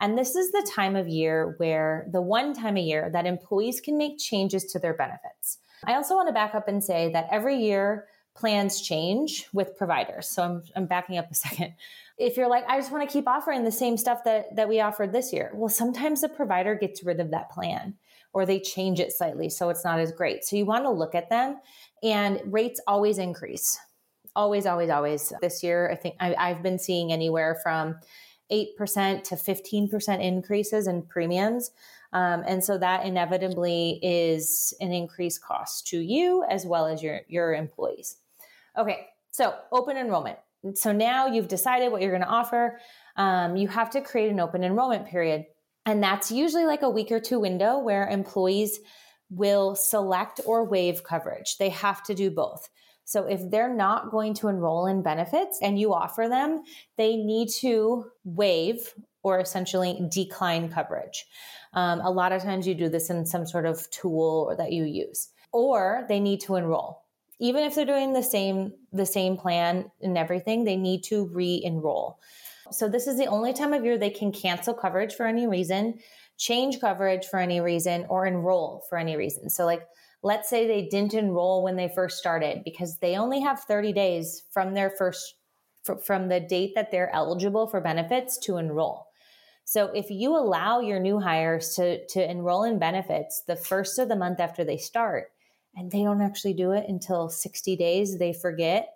And 0.00 0.18
this 0.18 0.34
is 0.34 0.50
the 0.50 0.68
time 0.74 0.96
of 0.96 1.08
year 1.08 1.54
where 1.58 2.08
the 2.10 2.20
one 2.20 2.54
time 2.54 2.76
a 2.76 2.80
year 2.80 3.08
that 3.12 3.24
employees 3.24 3.80
can 3.80 3.96
make 3.96 4.18
changes 4.18 4.64
to 4.72 4.78
their 4.78 4.94
benefits. 4.94 5.58
I 5.84 5.94
also 5.94 6.14
want 6.14 6.28
to 6.28 6.32
back 6.32 6.54
up 6.54 6.68
and 6.68 6.82
say 6.82 7.12
that 7.12 7.28
every 7.30 7.56
year 7.56 8.06
plans 8.34 8.80
change 8.80 9.46
with 9.52 9.76
providers. 9.76 10.28
So 10.28 10.42
I'm, 10.42 10.62
I'm 10.74 10.86
backing 10.86 11.18
up 11.18 11.30
a 11.30 11.34
second. 11.46 11.74
if 12.18 12.36
you're 12.36 12.48
like, 12.48 12.64
I 12.68 12.78
just 12.78 12.90
want 12.90 13.08
to 13.08 13.12
keep 13.12 13.28
offering 13.28 13.64
the 13.64 13.72
same 13.72 13.96
stuff 13.96 14.24
that, 14.24 14.56
that 14.56 14.68
we 14.68 14.80
offered 14.80 15.12
this 15.12 15.32
year, 15.32 15.50
well, 15.54 15.68
sometimes 15.68 16.20
the 16.20 16.28
provider 16.28 16.74
gets 16.74 17.02
rid 17.04 17.20
of 17.20 17.30
that 17.30 17.50
plan 17.50 17.94
or 18.32 18.46
they 18.46 18.58
change 18.58 18.98
it 18.98 19.12
slightly 19.12 19.48
so 19.48 19.68
it's 19.68 19.84
not 19.84 20.00
as 20.00 20.12
great. 20.12 20.44
So 20.44 20.56
you 20.56 20.64
want 20.64 20.84
to 20.84 20.90
look 20.90 21.14
at 21.14 21.28
them 21.28 21.60
and 22.02 22.40
rates 22.46 22.80
always 22.86 23.18
increase. 23.18 23.78
Always, 24.34 24.66
always, 24.66 24.90
always. 24.90 25.32
This 25.40 25.62
year, 25.62 25.90
I 25.90 25.94
think 25.94 26.16
I, 26.20 26.34
I've 26.34 26.62
been 26.62 26.78
seeing 26.78 27.12
anywhere 27.12 27.58
from 27.62 27.96
8% 28.50 29.24
to 29.24 29.34
15% 29.34 30.22
increases 30.22 30.86
in 30.86 31.02
premiums. 31.02 31.70
Um, 32.12 32.42
and 32.46 32.62
so 32.62 32.76
that 32.78 33.06
inevitably 33.06 33.98
is 34.02 34.74
an 34.80 34.92
increased 34.92 35.42
cost 35.42 35.86
to 35.88 36.00
you 36.00 36.44
as 36.48 36.66
well 36.66 36.86
as 36.86 37.02
your, 37.02 37.20
your 37.28 37.54
employees. 37.54 38.16
Okay, 38.76 39.08
so 39.30 39.54
open 39.70 39.96
enrollment. 39.96 40.38
So 40.74 40.92
now 40.92 41.26
you've 41.26 41.48
decided 41.48 41.90
what 41.90 42.02
you're 42.02 42.10
going 42.10 42.22
to 42.22 42.28
offer. 42.28 42.78
Um, 43.16 43.56
you 43.56 43.68
have 43.68 43.90
to 43.90 44.00
create 44.00 44.30
an 44.30 44.40
open 44.40 44.62
enrollment 44.62 45.06
period. 45.06 45.46
And 45.86 46.02
that's 46.02 46.30
usually 46.30 46.64
like 46.64 46.82
a 46.82 46.90
week 46.90 47.10
or 47.10 47.18
two 47.18 47.40
window 47.40 47.78
where 47.78 48.06
employees 48.08 48.78
will 49.30 49.74
select 49.74 50.40
or 50.46 50.64
waive 50.64 51.02
coverage. 51.02 51.56
They 51.56 51.70
have 51.70 52.02
to 52.04 52.14
do 52.14 52.30
both. 52.30 52.68
So 53.12 53.26
if 53.26 53.50
they're 53.50 53.74
not 53.74 54.10
going 54.10 54.32
to 54.34 54.48
enroll 54.48 54.86
in 54.86 55.02
benefits 55.02 55.58
and 55.60 55.78
you 55.78 55.92
offer 55.92 56.28
them, 56.30 56.62
they 56.96 57.14
need 57.16 57.50
to 57.60 58.06
waive 58.24 58.94
or 59.22 59.38
essentially 59.38 60.00
decline 60.10 60.70
coverage. 60.70 61.26
Um, 61.74 62.00
a 62.00 62.10
lot 62.10 62.32
of 62.32 62.42
times 62.42 62.66
you 62.66 62.74
do 62.74 62.88
this 62.88 63.10
in 63.10 63.26
some 63.26 63.44
sort 63.46 63.66
of 63.66 63.88
tool 63.90 64.54
that 64.56 64.72
you 64.72 64.84
use, 64.84 65.28
or 65.52 66.06
they 66.08 66.20
need 66.20 66.40
to 66.40 66.56
enroll. 66.56 67.02
Even 67.38 67.64
if 67.64 67.74
they're 67.74 67.84
doing 67.84 68.14
the 68.14 68.22
same 68.22 68.72
the 68.94 69.04
same 69.04 69.36
plan 69.36 69.90
and 70.00 70.16
everything, 70.16 70.64
they 70.64 70.76
need 70.76 71.04
to 71.04 71.26
re-enroll. 71.34 72.18
So 72.70 72.88
this 72.88 73.06
is 73.06 73.18
the 73.18 73.26
only 73.26 73.52
time 73.52 73.74
of 73.74 73.84
year 73.84 73.98
they 73.98 74.08
can 74.08 74.32
cancel 74.32 74.72
coverage 74.72 75.14
for 75.14 75.26
any 75.26 75.46
reason, 75.46 75.98
change 76.38 76.80
coverage 76.80 77.26
for 77.26 77.38
any 77.38 77.60
reason, 77.60 78.06
or 78.08 78.24
enroll 78.24 78.84
for 78.88 78.96
any 78.96 79.16
reason. 79.16 79.50
So 79.50 79.66
like 79.66 79.86
let's 80.22 80.48
say 80.48 80.66
they 80.66 80.86
didn't 80.86 81.14
enroll 81.14 81.62
when 81.62 81.76
they 81.76 81.88
first 81.88 82.18
started 82.18 82.62
because 82.64 82.98
they 82.98 83.16
only 83.16 83.40
have 83.40 83.60
30 83.60 83.92
days 83.92 84.42
from 84.50 84.74
their 84.74 84.90
first 84.90 85.34
from 86.04 86.28
the 86.28 86.38
date 86.38 86.72
that 86.76 86.92
they're 86.92 87.12
eligible 87.12 87.66
for 87.66 87.80
benefits 87.80 88.38
to 88.38 88.56
enroll. 88.56 89.08
So 89.64 89.86
if 89.86 90.10
you 90.10 90.36
allow 90.36 90.78
your 90.78 91.00
new 91.00 91.18
hires 91.18 91.74
to 91.74 92.06
to 92.06 92.30
enroll 92.30 92.64
in 92.64 92.78
benefits 92.78 93.42
the 93.46 93.56
first 93.56 93.98
of 93.98 94.08
the 94.08 94.16
month 94.16 94.38
after 94.38 94.64
they 94.64 94.76
start 94.76 95.32
and 95.74 95.90
they 95.90 96.02
don't 96.02 96.22
actually 96.22 96.54
do 96.54 96.72
it 96.72 96.88
until 96.88 97.28
60 97.28 97.76
days, 97.76 98.18
they 98.18 98.32
forget, 98.32 98.90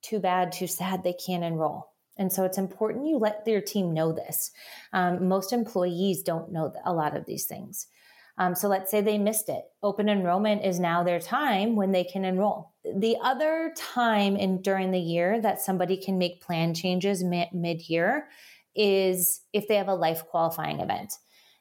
too 0.00 0.20
bad, 0.20 0.52
too 0.52 0.66
sad, 0.66 1.02
they 1.02 1.14
can't 1.14 1.44
enroll. 1.44 1.90
And 2.16 2.32
so 2.32 2.44
it's 2.44 2.58
important 2.58 3.08
you 3.08 3.18
let 3.18 3.46
your 3.46 3.60
team 3.60 3.92
know 3.92 4.12
this. 4.12 4.52
Um, 4.92 5.26
most 5.26 5.52
employees 5.52 6.22
don't 6.22 6.52
know 6.52 6.72
a 6.84 6.92
lot 6.92 7.16
of 7.16 7.26
these 7.26 7.46
things. 7.46 7.88
Um, 8.36 8.54
so 8.54 8.68
let's 8.68 8.90
say 8.90 9.00
they 9.00 9.18
missed 9.18 9.48
it. 9.48 9.62
Open 9.82 10.08
enrollment 10.08 10.64
is 10.64 10.80
now 10.80 11.04
their 11.04 11.20
time 11.20 11.76
when 11.76 11.92
they 11.92 12.04
can 12.04 12.24
enroll. 12.24 12.72
The 12.96 13.16
other 13.22 13.72
time 13.76 14.36
in 14.36 14.60
during 14.60 14.90
the 14.90 14.98
year 14.98 15.40
that 15.40 15.60
somebody 15.60 15.96
can 15.96 16.18
make 16.18 16.42
plan 16.42 16.74
changes 16.74 17.22
mid 17.22 17.88
year 17.88 18.28
is 18.74 19.42
if 19.52 19.68
they 19.68 19.76
have 19.76 19.88
a 19.88 19.94
life 19.94 20.26
qualifying 20.26 20.80
event. 20.80 21.14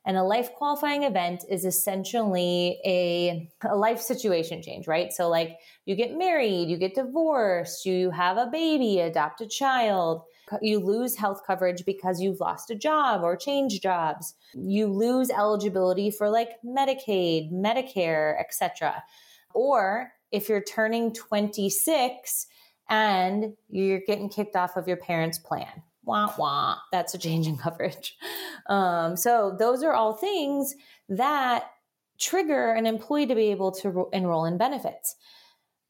And 0.05 0.17
a 0.17 0.23
life 0.23 0.51
qualifying 0.53 1.03
event 1.03 1.45
is 1.49 1.63
essentially 1.63 2.77
a, 2.85 3.49
a 3.65 3.75
life 3.75 4.01
situation 4.01 4.61
change, 4.61 4.85
right? 4.85 5.13
So, 5.13 5.29
like 5.29 5.57
you 5.85 5.95
get 5.95 6.17
married, 6.17 6.69
you 6.69 6.77
get 6.77 6.95
divorced, 6.95 7.85
you 7.85 8.09
have 8.09 8.37
a 8.37 8.47
baby, 8.47 8.99
adopt 8.99 9.39
a 9.39 9.47
child, 9.47 10.23
you 10.62 10.79
lose 10.79 11.15
health 11.15 11.41
coverage 11.45 11.85
because 11.85 12.21
you've 12.21 12.39
lost 12.39 12.69
a 12.69 12.75
job 12.75 13.23
or 13.23 13.35
changed 13.35 13.81
jobs. 13.81 14.35
You 14.53 14.88
lose 14.88 15.29
eligibility 15.29 16.12
for 16.12 16.29
like 16.29 16.62
Medicaid, 16.65 17.51
Medicare, 17.51 18.39
etc. 18.39 19.03
Or 19.53 20.12
if 20.31 20.50
you're 20.50 20.63
turning 20.63 21.13
26 21.13 22.47
and 22.89 23.53
you're 23.69 24.01
getting 24.05 24.29
kicked 24.29 24.55
off 24.55 24.75
of 24.75 24.88
your 24.88 24.97
parents' 24.97 25.39
plan. 25.39 25.83
Wah 26.05 26.33
wah. 26.38 26.77
That's 26.91 27.13
a 27.13 27.17
change 27.17 27.47
in 27.47 27.57
coverage. 27.57 28.17
Um, 28.67 29.15
so 29.17 29.55
those 29.57 29.83
are 29.83 29.93
all 29.93 30.13
things 30.13 30.75
that 31.09 31.65
trigger 32.19 32.71
an 32.71 32.85
employee 32.85 33.25
to 33.25 33.35
be 33.35 33.51
able 33.51 33.71
to 33.71 33.89
ro- 33.89 34.09
enroll 34.13 34.45
in 34.45 34.57
benefits. 34.57 35.15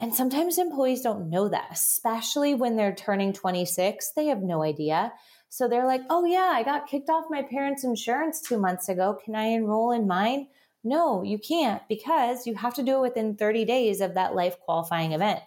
And 0.04 0.14
sometimes 0.14 0.58
employees 0.58 1.00
don't 1.00 1.30
know 1.30 1.48
that, 1.48 1.70
especially 1.72 2.56
when 2.56 2.76
they're 2.76 2.94
turning 2.94 3.32
26. 3.32 4.12
They 4.18 4.26
have 4.26 4.42
no 4.42 4.62
idea. 4.62 5.14
So 5.48 5.70
they're 5.70 5.88
like, 5.88 6.02
oh, 6.10 6.26
yeah, 6.26 6.52
I 6.54 6.62
got 6.62 6.88
kicked 6.88 7.10
off 7.10 7.28
my 7.30 7.42
parents' 7.42 7.86
insurance 7.86 8.42
two 8.42 8.60
months 8.60 8.90
ago. 8.90 9.18
Can 9.24 9.34
I 9.34 9.46
enroll 9.46 9.92
in 9.92 10.06
mine? 10.06 10.50
No, 10.84 11.24
you 11.24 11.40
can't 11.40 11.82
because 11.88 12.46
you 12.46 12.54
have 12.56 12.74
to 12.74 12.84
do 12.84 12.98
it 12.98 13.02
within 13.02 13.38
30 13.38 13.64
days 13.64 14.02
of 14.02 14.16
that 14.16 14.36
life 14.36 14.60
qualifying 14.60 15.14
event. 15.14 15.40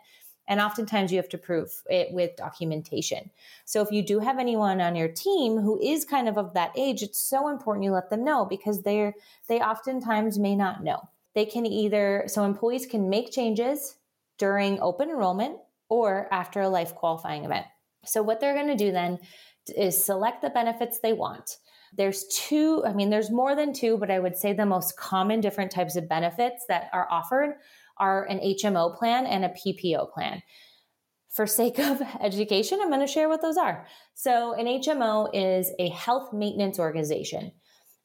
And 0.49 0.59
oftentimes 0.59 1.13
you 1.13 1.19
have 1.19 1.29
to 1.29 1.39
prove 1.39 1.71
it 1.91 2.15
with 2.15 2.37
documentation. 2.37 3.29
So 3.67 3.83
if 3.83 3.93
you 3.93 4.03
do 4.03 4.21
have 4.21 4.39
anyone 4.39 4.81
on 4.81 4.97
your 4.97 5.09
team 5.09 5.59
who 5.59 5.79
is 5.83 6.07
kind 6.07 6.31
of 6.31 6.39
of 6.39 6.55
that 6.55 6.73
age, 6.79 7.03
it's 7.03 7.21
so 7.21 7.51
important 7.51 7.85
you 7.85 7.93
let 7.93 8.09
them 8.09 8.25
know 8.25 8.47
because 8.47 8.81
they're 8.81 9.13
they 9.49 9.61
oftentimes 9.61 10.39
may 10.39 10.57
not 10.57 10.83
know. 10.83 11.11
They 11.35 11.45
can 11.45 11.67
either 11.67 12.25
so 12.27 12.43
employees 12.45 12.87
can 12.87 13.11
make 13.11 13.31
changes 13.31 13.97
during 14.39 14.81
open 14.81 15.11
enrollment 15.11 15.59
or 15.89 16.29
after 16.33 16.61
a 16.61 16.69
life 16.69 16.95
qualifying 16.95 17.45
event. 17.45 17.67
So, 18.05 18.23
what 18.23 18.41
they're 18.41 18.55
going 18.55 18.67
to 18.69 18.77
do 18.77 18.93
then 18.93 19.19
is 19.77 20.03
select 20.03 20.43
the 20.43 20.51
benefits 20.51 21.01
they 21.01 21.13
want. 21.13 21.57
There's 21.97 22.25
two, 22.29 22.85
I 22.85 22.93
mean, 22.93 23.11
there's 23.11 23.31
more 23.31 23.55
than 23.55 23.73
two, 23.73 23.97
but 23.99 24.11
I 24.11 24.19
would 24.19 24.37
say 24.37 24.53
the 24.53 24.67
most 24.67 24.97
common 24.97 25.41
different 25.41 25.71
types 25.71 25.97
of 25.97 26.09
benefits 26.09 26.65
that 26.69 26.91
are 26.93 27.09
offered 27.11 27.55
are 27.99 28.25
an 28.25 28.39
HMO 28.39 28.97
plan 28.97 29.27
and 29.27 29.45
a 29.45 29.49
PPO 29.51 30.13
plan. 30.13 30.43
For 31.31 31.47
sake 31.47 31.79
of 31.79 32.03
education, 32.21 32.79
I'm 32.81 32.89
going 32.89 33.01
to 33.01 33.07
share 33.07 33.29
what 33.29 33.43
those 33.43 33.57
are. 33.57 33.87
So, 34.15 34.55
an 34.55 34.67
HMO 34.67 35.31
is 35.33 35.71
a 35.79 35.89
health 35.91 36.33
maintenance 36.33 36.79
organization, 36.79 37.53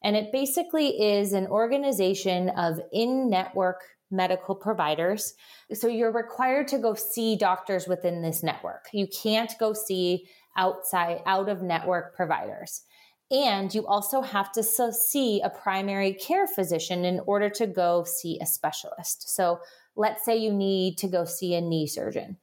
and 0.04 0.16
it 0.16 0.32
basically 0.32 0.88
is 1.02 1.34
an 1.34 1.48
organization 1.48 2.50
of 2.50 2.80
in 2.92 3.30
network 3.30 3.82
medical 4.12 4.56
providers. 4.56 5.34
So 5.74 5.88
you're 5.88 6.12
required 6.12 6.68
to 6.70 6.78
go 6.78 6.94
see 6.94 7.36
doctors 7.36 7.88
within 7.88 8.22
this 8.22 8.44
network. 8.44 8.88
You 8.92 9.08
can't 9.08 9.52
go 9.60 9.74
see 9.74 10.28
outside, 10.58 11.22
out 11.26 11.50
of 11.50 11.62
network 11.62 12.16
providers. 12.16 12.84
And 13.32 13.74
you 13.74 13.88
also 13.88 14.22
have 14.22 14.52
to 14.54 14.64
see 14.64 15.42
a 15.42 15.50
primary 15.50 16.14
care 16.14 16.48
physician 16.48 17.06
in 17.06 17.22
order 17.26 17.50
to 17.52 17.66
go 17.66 18.04
see 18.04 18.38
a 18.42 18.46
specialist. 18.46 19.34
So 19.34 19.60
let's 19.96 20.26
say 20.26 20.36
you 20.36 20.52
need 20.52 20.98
to 20.98 21.08
go 21.08 21.24
see 21.24 21.56
a 21.56 21.62
knee 21.62 21.88
surgeon. 21.88 22.38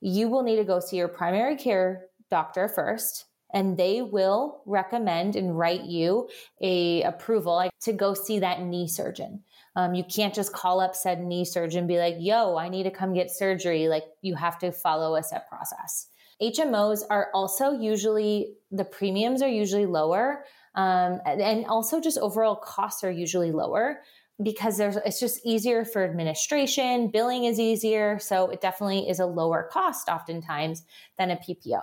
You 0.00 0.28
will 0.28 0.42
need 0.42 0.56
to 0.56 0.64
go 0.64 0.80
see 0.80 0.96
your 0.96 1.08
primary 1.08 1.56
care 1.56 2.06
doctor 2.30 2.68
first 2.68 3.26
and 3.54 3.76
they 3.76 4.02
will 4.02 4.60
recommend 4.66 5.36
and 5.36 5.56
write 5.56 5.84
you 5.84 6.28
a 6.60 7.02
approval 7.02 7.70
to 7.82 7.92
go 7.92 8.12
see 8.12 8.40
that 8.40 8.60
knee 8.60 8.88
surgeon. 8.88 9.42
Um, 9.76 9.94
you 9.94 10.04
can't 10.04 10.34
just 10.34 10.52
call 10.52 10.80
up 10.80 10.94
said 10.94 11.22
knee 11.22 11.44
surgeon 11.44 11.80
and 11.80 11.88
be 11.88 11.98
like, 11.98 12.16
yo, 12.18 12.56
I 12.56 12.68
need 12.68 12.82
to 12.82 12.90
come 12.90 13.14
get 13.14 13.30
surgery. 13.30 13.88
Like 13.88 14.04
you 14.22 14.34
have 14.34 14.58
to 14.58 14.72
follow 14.72 15.14
a 15.14 15.22
set 15.22 15.48
process. 15.48 16.08
HMOs 16.42 17.02
are 17.08 17.28
also 17.32 17.70
usually, 17.70 18.54
the 18.72 18.84
premiums 18.84 19.40
are 19.40 19.48
usually 19.48 19.86
lower. 19.86 20.44
Um, 20.74 21.20
and 21.24 21.64
also 21.66 22.00
just 22.00 22.18
overall 22.18 22.56
costs 22.56 23.04
are 23.04 23.10
usually 23.10 23.52
lower 23.52 24.00
because 24.42 24.76
there's 24.76 24.96
it's 24.96 25.20
just 25.20 25.40
easier 25.46 25.84
for 25.84 26.02
administration 26.02 27.08
billing 27.08 27.44
is 27.44 27.60
easier 27.60 28.18
so 28.18 28.50
it 28.50 28.60
definitely 28.60 29.08
is 29.08 29.20
a 29.20 29.26
lower 29.26 29.68
cost 29.72 30.08
oftentimes 30.08 30.82
than 31.16 31.30
a 31.30 31.36
ppo 31.36 31.80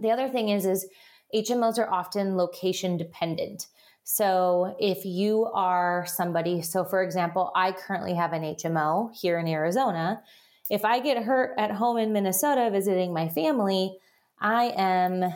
the 0.00 0.10
other 0.10 0.28
thing 0.28 0.48
is 0.48 0.64
is 0.66 0.86
hmos 1.34 1.78
are 1.78 1.90
often 1.90 2.36
location 2.36 2.96
dependent 2.96 3.66
so 4.04 4.74
if 4.80 5.04
you 5.04 5.46
are 5.54 6.04
somebody, 6.06 6.62
so 6.62 6.84
for 6.84 7.02
example, 7.02 7.52
I 7.54 7.72
currently 7.72 8.14
have 8.14 8.32
an 8.32 8.42
HMO 8.42 9.14
here 9.14 9.38
in 9.38 9.46
Arizona. 9.46 10.22
If 10.70 10.84
I 10.84 11.00
get 11.00 11.22
hurt 11.22 11.54
at 11.58 11.70
home 11.70 11.98
in 11.98 12.12
Minnesota 12.12 12.68
visiting 12.72 13.12
my 13.12 13.28
family, 13.28 13.96
I 14.40 14.72
am 14.76 15.32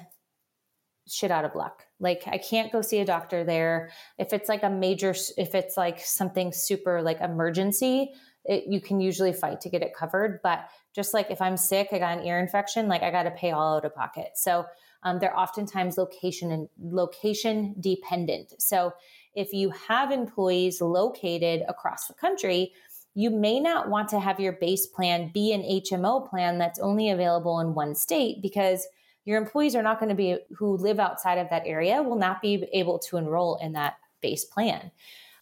shit 1.09 1.31
out 1.31 1.45
of 1.45 1.55
luck. 1.55 1.85
Like 2.01 2.25
I 2.27 2.39
can't 2.39 2.73
go 2.73 2.83
see 2.83 2.99
a 2.99 3.05
doctor 3.05 3.45
there. 3.45 3.91
If 4.19 4.33
it's 4.33 4.49
like 4.49 4.65
a 4.65 4.71
major, 4.71 5.15
if 5.37 5.55
it's 5.55 5.77
like 5.77 6.01
something 6.01 6.53
super 6.53 7.03
like 7.03 7.21
emergency, 7.21 8.13
it, 8.45 8.65
you 8.67 8.81
can 8.81 9.01
usually 9.01 9.33
fight 9.33 9.61
to 9.61 9.71
get 9.71 9.83
it 9.83 9.95
covered. 9.95 10.41
But 10.43 10.69
just 10.97 11.13
like 11.13 11.31
if 11.31 11.43
I'm 11.43 11.59
sick, 11.59 11.89
I 11.93 11.99
got 11.99 12.19
an 12.19 12.25
ear 12.25 12.41
infection, 12.41 12.89
like 12.89 13.03
I 13.03 13.11
got 13.11 13.25
to 13.25 13.31
pay 13.31 13.51
all 13.51 13.77
out 13.77 13.85
of 13.85 13.95
pocket. 13.95 14.31
So 14.35 14.65
um, 15.03 15.19
they're 15.19 15.39
oftentimes 15.39 15.99
location 15.99 16.51
and 16.51 16.69
location 16.81 17.75
dependent. 17.79 18.55
So 18.61 18.95
if 19.35 19.53
you 19.53 19.69
have 19.71 20.11
employees 20.11 20.81
located 20.81 21.65
across 21.69 22.07
the 22.07 22.15
country, 22.15 22.73
you 23.15 23.29
may 23.29 23.61
not 23.61 23.91
want 23.91 24.09
to 24.09 24.21
have 24.21 24.41
your 24.41 24.53
base 24.53 24.87
plan 24.87 25.31
be 25.35 25.53
an 25.53 25.63
HMO 25.63 26.29
plan 26.29 26.57
that's 26.57 26.79
only 26.79 27.11
available 27.11 27.61
in 27.61 27.75
one 27.75 27.95
state 27.95 28.41
because 28.41 28.87
your 29.27 29.37
employees 29.37 29.77
are 29.77 29.83
not 29.83 30.01
going 30.01 30.09
to 30.09 30.15
be 30.15 30.39
who 30.57 30.79
live 30.79 30.99
outside 30.99 31.37
of 31.37 31.51
that 31.51 31.65
area 31.67 32.03
will 32.03 32.17
not 32.17 32.41
be 32.41 32.67
able 32.73 32.99
to 33.01 33.19
enroll 33.19 33.57
in 33.57 33.73
that 33.73 33.97
base 34.23 34.45
plan. 34.45 34.91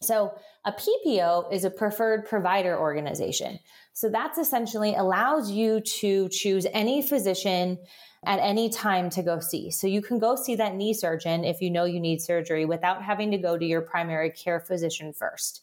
So 0.01 0.33
a 0.65 0.73
PPO 0.73 1.53
is 1.53 1.63
a 1.63 1.69
preferred 1.69 2.25
provider 2.25 2.77
organization. 2.77 3.59
So 3.93 4.09
that's 4.09 4.37
essentially 4.37 4.95
allows 4.95 5.51
you 5.51 5.79
to 5.79 6.27
choose 6.29 6.65
any 6.73 7.01
physician 7.01 7.77
at 8.25 8.39
any 8.39 8.69
time 8.69 9.09
to 9.11 9.21
go 9.21 9.39
see. 9.39 9.69
So 9.69 9.85
you 9.85 10.01
can 10.01 10.17
go 10.17 10.35
see 10.35 10.55
that 10.55 10.75
knee 10.75 10.93
surgeon 10.93 11.45
if 11.45 11.61
you 11.61 11.69
know 11.69 11.85
you 11.85 11.99
need 11.99 12.21
surgery 12.21 12.65
without 12.65 13.03
having 13.03 13.31
to 13.31 13.37
go 13.37 13.57
to 13.57 13.65
your 13.65 13.81
primary 13.81 14.31
care 14.31 14.59
physician 14.59 15.13
first. 15.13 15.61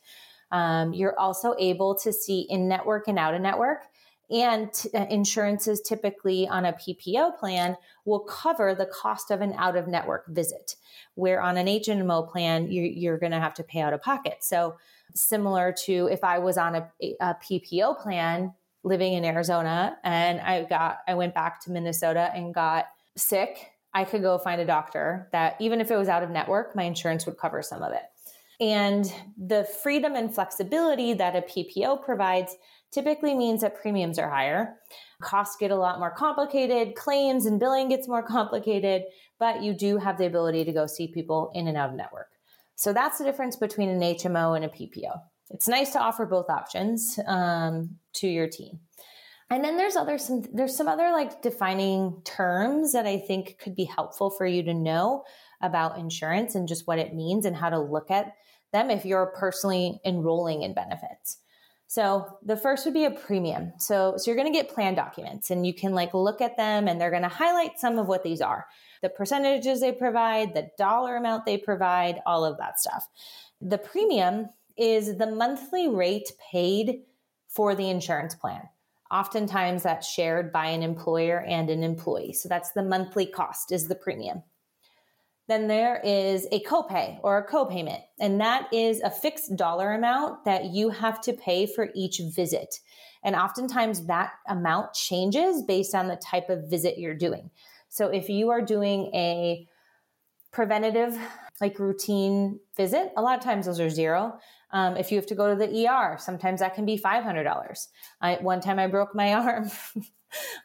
Um, 0.52 0.92
you're 0.92 1.18
also 1.18 1.54
able 1.58 1.96
to 1.96 2.12
see 2.12 2.46
in 2.48 2.68
network 2.68 3.08
and 3.08 3.18
out 3.18 3.34
of 3.34 3.40
network. 3.40 3.82
And 4.32 4.72
t- 4.72 4.88
uh, 4.94 5.06
insurances 5.10 5.82
typically 5.82 6.48
on 6.48 6.64
a 6.64 6.72
PPO 6.72 7.38
plan 7.38 7.76
will 8.06 8.20
cover 8.20 8.74
the 8.74 8.86
cost 8.86 9.30
of 9.30 9.42
an 9.42 9.52
out 9.58 9.76
of 9.76 9.86
network 9.86 10.26
visit, 10.28 10.76
where 11.14 11.42
on 11.42 11.58
an 11.58 11.66
HMO 11.66 12.28
plan, 12.30 12.70
you, 12.70 12.82
you're 12.82 13.18
going 13.18 13.32
to 13.32 13.40
have 13.40 13.54
to 13.54 13.62
pay 13.62 13.80
out 13.80 13.92
of 13.92 14.00
pocket. 14.00 14.38
So, 14.40 14.76
similar 15.14 15.74
to 15.84 16.08
if 16.10 16.24
I 16.24 16.38
was 16.38 16.56
on 16.56 16.74
a, 16.74 16.90
a 17.20 17.36
PPO 17.44 18.02
plan 18.02 18.54
living 18.82 19.12
in 19.12 19.24
Arizona 19.26 19.98
and 20.02 20.40
I 20.40 20.64
got, 20.64 20.98
I 21.06 21.14
went 21.14 21.34
back 21.34 21.62
to 21.64 21.70
Minnesota 21.70 22.30
and 22.34 22.54
got 22.54 22.86
sick, 23.16 23.72
I 23.92 24.04
could 24.04 24.22
go 24.22 24.38
find 24.38 24.60
a 24.60 24.64
doctor 24.64 25.28
that 25.32 25.56
even 25.60 25.80
if 25.82 25.90
it 25.90 25.96
was 25.96 26.08
out 26.08 26.22
of 26.22 26.30
network, 26.30 26.74
my 26.74 26.84
insurance 26.84 27.26
would 27.26 27.36
cover 27.36 27.60
some 27.60 27.82
of 27.82 27.92
it. 27.92 28.02
And 28.60 29.12
the 29.36 29.64
freedom 29.82 30.14
and 30.14 30.34
flexibility 30.34 31.14
that 31.14 31.36
a 31.36 31.42
PPO 31.42 32.02
provides 32.02 32.56
typically 32.92 33.34
means 33.34 33.62
that 33.62 33.80
premiums 33.80 34.18
are 34.18 34.28
higher. 34.28 34.76
Costs 35.22 35.56
get 35.58 35.70
a 35.70 35.76
lot 35.76 35.98
more 35.98 36.10
complicated, 36.10 36.94
claims 36.94 37.46
and 37.46 37.58
billing 37.58 37.88
gets 37.88 38.06
more 38.06 38.22
complicated, 38.22 39.02
but 39.38 39.62
you 39.62 39.74
do 39.74 39.96
have 39.98 40.18
the 40.18 40.26
ability 40.26 40.64
to 40.64 40.72
go 40.72 40.86
see 40.86 41.08
people 41.08 41.50
in 41.54 41.68
and 41.68 41.76
out 41.76 41.90
of 41.90 41.96
network. 41.96 42.28
So 42.76 42.92
that's 42.92 43.18
the 43.18 43.24
difference 43.24 43.56
between 43.56 43.88
an 43.88 44.00
HMO 44.00 44.56
and 44.56 44.64
a 44.64 44.68
PPO. 44.68 45.18
It's 45.50 45.68
nice 45.68 45.90
to 45.90 46.00
offer 46.00 46.26
both 46.26 46.48
options 46.48 47.18
um, 47.26 47.96
to 48.14 48.28
your 48.28 48.48
team. 48.48 48.80
And 49.50 49.62
then 49.62 49.76
there's 49.76 49.96
other 49.96 50.16
some 50.16 50.42
there's 50.54 50.74
some 50.74 50.88
other 50.88 51.10
like 51.12 51.42
defining 51.42 52.22
terms 52.24 52.92
that 52.94 53.06
I 53.06 53.18
think 53.18 53.58
could 53.58 53.76
be 53.76 53.84
helpful 53.84 54.30
for 54.30 54.46
you 54.46 54.62
to 54.62 54.72
know 54.72 55.24
about 55.60 55.98
insurance 55.98 56.54
and 56.54 56.66
just 56.66 56.86
what 56.86 56.98
it 56.98 57.14
means 57.14 57.44
and 57.44 57.54
how 57.54 57.68
to 57.68 57.78
look 57.78 58.10
at 58.10 58.32
them 58.72 58.90
if 58.90 59.04
you're 59.04 59.34
personally 59.38 60.00
enrolling 60.06 60.62
in 60.62 60.72
benefits. 60.72 61.41
So 61.92 62.38
the 62.42 62.56
first 62.56 62.86
would 62.86 62.94
be 62.94 63.04
a 63.04 63.10
premium. 63.10 63.74
So, 63.76 64.14
so 64.16 64.30
you're 64.30 64.42
going 64.42 64.50
to 64.50 64.58
get 64.58 64.70
plan 64.70 64.94
documents 64.94 65.50
and 65.50 65.66
you 65.66 65.74
can 65.74 65.92
like 65.92 66.14
look 66.14 66.40
at 66.40 66.56
them 66.56 66.88
and 66.88 66.98
they're 66.98 67.10
going 67.10 67.20
to 67.20 67.28
highlight 67.28 67.78
some 67.78 67.98
of 67.98 68.08
what 68.08 68.24
these 68.24 68.40
are. 68.40 68.64
The 69.02 69.10
percentages 69.10 69.82
they 69.82 69.92
provide, 69.92 70.54
the 70.54 70.70
dollar 70.78 71.16
amount 71.16 71.44
they 71.44 71.58
provide, 71.58 72.22
all 72.24 72.46
of 72.46 72.56
that 72.56 72.80
stuff. 72.80 73.06
The 73.60 73.76
premium 73.76 74.48
is 74.78 75.18
the 75.18 75.26
monthly 75.26 75.86
rate 75.86 76.32
paid 76.50 77.02
for 77.50 77.74
the 77.74 77.90
insurance 77.90 78.34
plan. 78.34 78.62
Oftentimes 79.10 79.82
that's 79.82 80.08
shared 80.08 80.50
by 80.50 80.68
an 80.68 80.82
employer 80.82 81.44
and 81.46 81.68
an 81.68 81.82
employee. 81.82 82.32
So 82.32 82.48
that's 82.48 82.72
the 82.72 82.82
monthly 82.82 83.26
cost 83.26 83.70
is 83.70 83.88
the 83.88 83.96
premium 83.96 84.42
then 85.48 85.66
there 85.66 86.00
is 86.04 86.46
a 86.52 86.62
copay 86.62 87.18
or 87.22 87.38
a 87.38 87.48
copayment, 87.48 88.00
and 88.20 88.40
that 88.40 88.72
is 88.72 89.00
a 89.00 89.10
fixed 89.10 89.56
dollar 89.56 89.92
amount 89.92 90.44
that 90.44 90.66
you 90.66 90.90
have 90.90 91.20
to 91.22 91.32
pay 91.32 91.66
for 91.66 91.90
each 91.94 92.20
visit. 92.34 92.76
And 93.24 93.36
oftentimes 93.36 94.06
that 94.06 94.32
amount 94.48 94.94
changes 94.94 95.62
based 95.62 95.94
on 95.94 96.08
the 96.08 96.16
type 96.16 96.48
of 96.48 96.68
visit 96.68 96.98
you're 96.98 97.14
doing. 97.14 97.50
So 97.88 98.08
if 98.08 98.28
you 98.28 98.50
are 98.50 98.62
doing 98.62 99.10
a 99.14 99.66
preventative, 100.52 101.18
like 101.60 101.78
routine 101.78 102.58
visit, 102.76 103.12
a 103.16 103.22
lot 103.22 103.38
of 103.38 103.44
times 103.44 103.66
those 103.66 103.80
are 103.80 103.90
zero. 103.90 104.38
Um, 104.70 104.96
if 104.96 105.10
you 105.10 105.18
have 105.18 105.26
to 105.26 105.34
go 105.34 105.54
to 105.54 105.56
the 105.56 105.86
ER, 105.86 106.16
sometimes 106.18 106.60
that 106.60 106.74
can 106.74 106.86
be 106.86 106.98
$500. 106.98 107.86
I, 108.20 108.34
one 108.36 108.60
time 108.60 108.78
I 108.78 108.86
broke 108.86 109.14
my 109.14 109.34
arm 109.34 109.70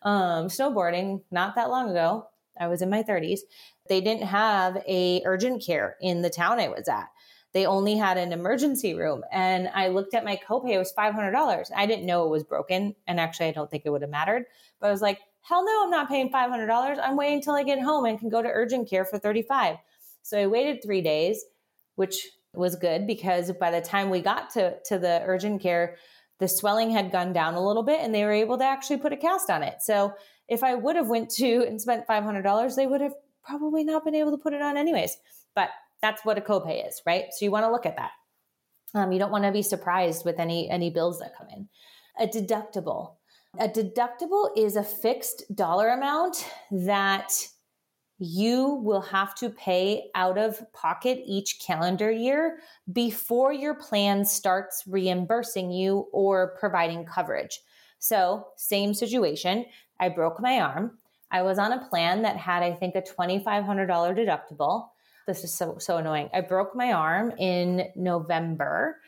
um, 0.03 0.47
snowboarding 0.47 1.21
not 1.31 1.55
that 1.55 1.69
long 1.69 1.89
ago. 1.89 2.27
I 2.59 2.67
was 2.67 2.81
in 2.81 2.89
my 2.89 3.03
30s 3.03 3.41
they 3.89 4.01
didn't 4.01 4.27
have 4.27 4.77
a 4.87 5.21
urgent 5.25 5.63
care 5.65 5.95
in 6.01 6.21
the 6.21 6.29
town 6.29 6.59
I 6.59 6.67
was 6.69 6.87
at. 6.87 7.09
They 7.53 7.65
only 7.65 7.95
had 7.95 8.17
an 8.17 8.33
emergency 8.33 8.93
room. 8.93 9.23
And 9.31 9.69
I 9.73 9.87
looked 9.87 10.13
at 10.13 10.25
my 10.25 10.39
copay, 10.47 10.71
it 10.71 10.77
was 10.77 10.93
$500. 10.97 11.71
I 11.75 11.85
didn't 11.85 12.05
know 12.05 12.25
it 12.25 12.29
was 12.29 12.43
broken. 12.43 12.95
And 13.07 13.19
actually, 13.19 13.47
I 13.47 13.51
don't 13.51 13.69
think 13.71 13.83
it 13.85 13.89
would 13.89 14.01
have 14.01 14.11
mattered. 14.11 14.45
But 14.79 14.87
I 14.87 14.91
was 14.91 15.01
like, 15.01 15.19
hell 15.41 15.65
no, 15.65 15.85
I'm 15.85 15.89
not 15.89 16.09
paying 16.09 16.31
$500. 16.31 16.99
I'm 17.01 17.15
waiting 17.15 17.37
until 17.37 17.55
I 17.55 17.63
get 17.63 17.81
home 17.81 18.05
and 18.05 18.19
can 18.19 18.29
go 18.29 18.41
to 18.41 18.49
urgent 18.49 18.89
care 18.89 19.05
for 19.05 19.17
35. 19.17 19.77
So 20.21 20.37
I 20.37 20.47
waited 20.47 20.83
three 20.83 21.01
days, 21.01 21.43
which 21.95 22.27
was 22.53 22.75
good 22.75 23.07
because 23.07 23.51
by 23.53 23.71
the 23.71 23.81
time 23.81 24.09
we 24.09 24.19
got 24.19 24.49
to, 24.51 24.75
to 24.85 24.99
the 24.99 25.21
urgent 25.25 25.61
care, 25.61 25.95
the 26.39 26.47
swelling 26.47 26.91
had 26.91 27.11
gone 27.11 27.33
down 27.33 27.55
a 27.55 27.65
little 27.65 27.83
bit 27.83 28.01
and 28.01 28.13
they 28.13 28.23
were 28.23 28.31
able 28.31 28.57
to 28.57 28.65
actually 28.65 28.97
put 28.97 29.13
a 29.13 29.17
cast 29.17 29.49
on 29.49 29.63
it. 29.63 29.81
So 29.81 30.13
if 30.47 30.63
I 30.63 30.75
would 30.75 30.95
have 30.95 31.07
went 31.07 31.29
to 31.31 31.65
and 31.67 31.81
spent 31.81 32.07
$500, 32.07 32.75
they 32.75 32.87
would 32.87 33.01
have 33.01 33.13
probably 33.47 33.83
not 33.83 34.03
been 34.03 34.15
able 34.15 34.31
to 34.31 34.37
put 34.37 34.53
it 34.53 34.61
on 34.61 34.77
anyways. 34.77 35.17
But 35.55 35.69
that's 36.01 36.23
what 36.25 36.37
a 36.37 36.41
copay 36.41 36.87
is, 36.87 37.01
right? 37.05 37.25
So 37.31 37.45
you 37.45 37.51
want 37.51 37.65
to 37.65 37.71
look 37.71 37.85
at 37.85 37.97
that. 37.97 38.11
Um, 38.93 39.11
you 39.11 39.19
don't 39.19 39.31
want 39.31 39.43
to 39.43 39.51
be 39.51 39.61
surprised 39.61 40.25
with 40.25 40.39
any 40.39 40.69
any 40.69 40.89
bills 40.89 41.19
that 41.19 41.35
come 41.37 41.47
in. 41.55 41.67
A 42.19 42.27
deductible. 42.27 43.15
A 43.59 43.67
deductible 43.67 44.49
is 44.55 44.75
a 44.75 44.83
fixed 44.83 45.43
dollar 45.55 45.89
amount 45.89 46.45
that 46.71 47.31
you 48.19 48.81
will 48.83 49.01
have 49.01 49.35
to 49.35 49.49
pay 49.49 50.09
out 50.15 50.37
of 50.37 50.61
pocket 50.73 51.21
each 51.25 51.59
calendar 51.59 52.11
year 52.11 52.59
before 52.91 53.53
your 53.53 53.75
plan 53.75 54.25
starts 54.25 54.83
reimbursing 54.87 55.71
you 55.71 56.07
or 56.11 56.55
providing 56.59 57.05
coverage. 57.05 57.59
So, 57.99 58.47
same 58.57 58.93
situation. 58.93 59.65
I 59.99 60.09
broke 60.09 60.41
my 60.41 60.59
arm. 60.61 60.97
I 61.31 61.41
was 61.41 61.59
on 61.59 61.73
a 61.73 61.85
plan 61.87 62.21
that 62.21 62.37
had, 62.37 62.63
I 62.63 62.73
think, 62.73 62.95
a 62.95 63.01
$2,500 63.01 63.87
deductible. 63.87 64.89
This 65.25 65.43
is 65.43 65.53
so, 65.53 65.77
so 65.77 65.97
annoying. 65.97 66.29
I 66.33 66.41
broke 66.41 66.75
my 66.75 66.93
arm 66.93 67.31
in 67.37 67.89
November. 67.95 68.99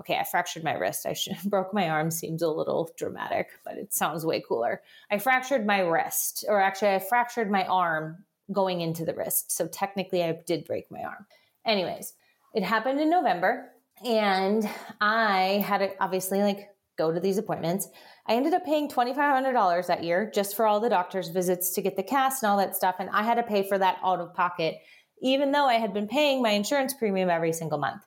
Okay, 0.00 0.16
I 0.16 0.24
fractured 0.24 0.62
my 0.62 0.74
wrist. 0.74 1.06
I 1.06 1.12
should, 1.14 1.36
broke 1.44 1.74
my 1.74 1.88
arm 1.88 2.10
seems 2.10 2.42
a 2.42 2.48
little 2.48 2.90
dramatic, 2.96 3.48
but 3.64 3.76
it 3.76 3.92
sounds 3.92 4.24
way 4.24 4.42
cooler. 4.46 4.82
I 5.10 5.18
fractured 5.18 5.66
my 5.66 5.80
wrist, 5.80 6.44
or 6.48 6.60
actually, 6.60 6.94
I 6.94 6.98
fractured 7.00 7.50
my 7.50 7.64
arm 7.66 8.24
going 8.52 8.80
into 8.80 9.04
the 9.04 9.14
wrist. 9.14 9.50
So 9.50 9.66
technically, 9.66 10.22
I 10.22 10.38
did 10.46 10.66
break 10.66 10.90
my 10.90 11.02
arm. 11.02 11.26
Anyways, 11.64 12.14
it 12.54 12.62
happened 12.62 13.00
in 13.00 13.10
November, 13.10 13.72
and 14.04 14.68
I 15.00 15.64
had 15.66 15.78
to 15.78 15.90
obviously 16.00 16.42
like 16.42 16.70
go 16.96 17.12
to 17.12 17.20
these 17.20 17.38
appointments. 17.38 17.88
I 18.26 18.34
ended 18.34 18.54
up 18.54 18.64
paying 18.64 18.88
$2,500 18.88 19.86
that 19.86 20.04
year 20.04 20.30
just 20.34 20.56
for 20.56 20.66
all 20.66 20.80
the 20.80 20.88
doctor's 20.88 21.28
visits 21.28 21.72
to 21.74 21.82
get 21.82 21.96
the 21.96 22.02
cast 22.02 22.42
and 22.42 22.50
all 22.50 22.58
that 22.58 22.76
stuff. 22.76 22.96
And 22.98 23.10
I 23.10 23.22
had 23.22 23.34
to 23.34 23.42
pay 23.42 23.68
for 23.68 23.78
that 23.78 23.98
out 24.02 24.20
of 24.20 24.34
pocket, 24.34 24.76
even 25.20 25.52
though 25.52 25.66
I 25.66 25.74
had 25.74 25.92
been 25.92 26.08
paying 26.08 26.42
my 26.42 26.50
insurance 26.50 26.94
premium 26.94 27.30
every 27.30 27.52
single 27.52 27.78
month. 27.78 28.02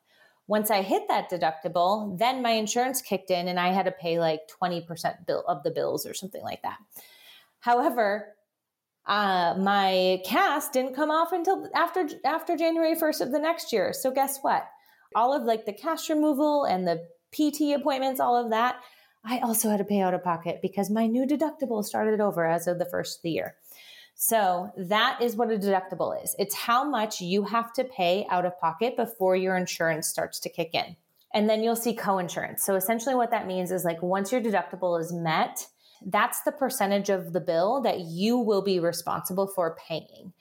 Once 0.47 0.71
I 0.71 0.81
hit 0.81 1.03
that 1.09 1.29
deductible, 1.29 2.17
then 2.17 2.41
my 2.41 2.51
insurance 2.51 3.03
kicked 3.03 3.29
in 3.29 3.47
and 3.47 3.59
I 3.59 3.67
had 3.67 3.85
to 3.85 3.91
pay 3.91 4.19
like 4.19 4.41
20% 4.61 5.27
bill 5.27 5.43
of 5.47 5.61
the 5.63 5.69
bills 5.69 6.07
or 6.07 6.15
something 6.15 6.41
like 6.41 6.63
that. 6.63 6.77
However, 7.59 8.33
uh, 9.05 9.55
my 9.59 10.21
cast 10.25 10.73
didn't 10.73 10.95
come 10.95 11.11
off 11.11 11.31
until 11.31 11.69
after 11.75 12.07
after 12.25 12.57
January 12.57 12.95
1st 12.95 13.21
of 13.21 13.31
the 13.31 13.39
next 13.39 13.71
year. 13.73 13.93
So 13.93 14.11
guess 14.11 14.39
what? 14.41 14.63
All 15.15 15.33
of 15.33 15.43
like 15.43 15.65
the 15.65 15.73
cast 15.73 16.09
removal 16.09 16.65
and 16.65 16.87
the 16.87 17.07
PT 17.31 17.73
appointments, 17.75 18.19
all 18.19 18.35
of 18.35 18.51
that, 18.51 18.81
I 19.23 19.39
also 19.39 19.69
had 19.69 19.77
to 19.77 19.83
pay 19.83 20.01
out 20.01 20.13
of 20.13 20.23
pocket 20.23 20.59
because 20.61 20.89
my 20.89 21.07
new 21.07 21.25
deductible 21.25 21.83
started 21.83 22.21
over 22.21 22.45
as 22.45 22.67
of 22.67 22.79
the 22.79 22.85
first 22.85 23.19
of 23.19 23.23
the 23.23 23.31
year. 23.31 23.55
So 24.15 24.71
that 24.77 25.21
is 25.21 25.35
what 25.35 25.51
a 25.51 25.57
deductible 25.57 26.21
is. 26.21 26.35
It's 26.37 26.55
how 26.55 26.83
much 26.83 27.21
you 27.21 27.43
have 27.45 27.71
to 27.73 27.83
pay 27.83 28.25
out 28.29 28.45
of 28.45 28.59
pocket 28.59 28.97
before 28.97 29.35
your 29.35 29.55
insurance 29.55 30.07
starts 30.07 30.39
to 30.41 30.49
kick 30.49 30.71
in. 30.73 30.95
And 31.33 31.49
then 31.49 31.63
you'll 31.63 31.75
see 31.75 31.93
co-insurance. 31.93 32.65
So 32.65 32.75
essentially 32.75 33.15
what 33.15 33.31
that 33.31 33.47
means 33.47 33.71
is 33.71 33.85
like 33.85 34.01
once 34.01 34.31
your 34.31 34.41
deductible 34.41 34.99
is 34.99 35.13
met, 35.13 35.67
that's 36.05 36.41
the 36.41 36.51
percentage 36.51 37.09
of 37.09 37.33
the 37.33 37.39
bill 37.39 37.81
that 37.81 37.99
you 37.99 38.37
will 38.37 38.61
be 38.61 38.79
responsible 38.79 39.47
for 39.47 39.77
paying 39.87 40.33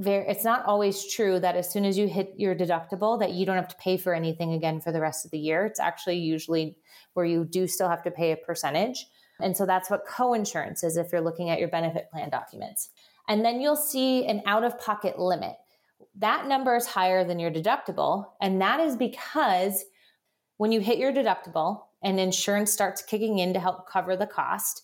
there 0.00 0.22
it's 0.22 0.44
not 0.44 0.64
always 0.64 1.12
true 1.12 1.38
that 1.40 1.56
as 1.56 1.70
soon 1.70 1.84
as 1.84 1.98
you 1.98 2.08
hit 2.08 2.32
your 2.36 2.54
deductible 2.54 3.18
that 3.20 3.32
you 3.32 3.44
don't 3.44 3.56
have 3.56 3.68
to 3.68 3.76
pay 3.76 3.96
for 3.96 4.14
anything 4.14 4.52
again 4.52 4.80
for 4.80 4.92
the 4.92 5.00
rest 5.00 5.24
of 5.24 5.30
the 5.30 5.38
year. 5.38 5.66
It's 5.66 5.80
actually 5.80 6.18
usually 6.18 6.76
where 7.14 7.26
you 7.26 7.44
do 7.44 7.66
still 7.66 7.88
have 7.88 8.02
to 8.04 8.10
pay 8.10 8.32
a 8.32 8.36
percentage. 8.36 9.06
And 9.40 9.56
so 9.56 9.66
that's 9.66 9.90
what 9.90 10.06
co-insurance 10.06 10.82
is 10.82 10.96
if 10.96 11.12
you're 11.12 11.20
looking 11.20 11.50
at 11.50 11.58
your 11.58 11.68
benefit 11.68 12.10
plan 12.10 12.30
documents. 12.30 12.90
And 13.28 13.44
then 13.44 13.60
you'll 13.60 13.76
see 13.76 14.26
an 14.26 14.42
out 14.46 14.64
of 14.64 14.78
pocket 14.78 15.18
limit. 15.18 15.56
That 16.16 16.46
number 16.46 16.76
is 16.76 16.86
higher 16.86 17.24
than 17.24 17.38
your 17.38 17.50
deductible 17.50 18.26
and 18.40 18.60
that 18.60 18.80
is 18.80 18.96
because 18.96 19.84
when 20.56 20.72
you 20.72 20.80
hit 20.80 20.98
your 20.98 21.12
deductible 21.12 21.82
and 22.02 22.18
insurance 22.18 22.72
starts 22.72 23.02
kicking 23.02 23.38
in 23.38 23.52
to 23.54 23.60
help 23.60 23.88
cover 23.88 24.16
the 24.16 24.26
cost 24.26 24.82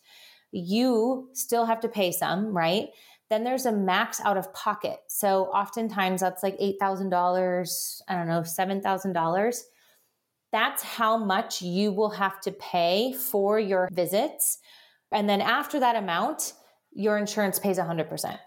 you 0.53 1.29
still 1.33 1.67
have 1.67 1.81
to 1.81 1.89
pay 1.89 2.13
some 2.13 2.57
right 2.57 2.89
then 3.31 3.45
there's 3.45 3.67
a 3.67 3.73
max 3.73 4.21
out 4.25 4.37
of 4.37 4.53
pocket. 4.55 4.99
So 5.09 5.47
oftentimes 5.47 6.21
that's 6.21 6.43
like 6.43 6.59
$8,000, 6.59 8.01
I 8.09 8.15
don't 8.15 8.29
know, 8.29 8.41
$7,000. 8.41 9.61
That's 10.53 10.83
how 10.83 11.17
much 11.17 11.61
you 11.61 11.93
will 11.93 12.11
have 12.11 12.41
to 12.43 12.53
pay 12.53 13.13
for 13.13 13.59
your 13.59 13.89
visits. 13.93 14.59
And 15.13 15.29
then 15.29 15.41
after 15.41 15.81
that 15.81 15.97
amount, 15.97 16.53
your 16.93 17.19
insurance 17.19 17.59
pays 17.59 17.79
100%. 17.79 18.39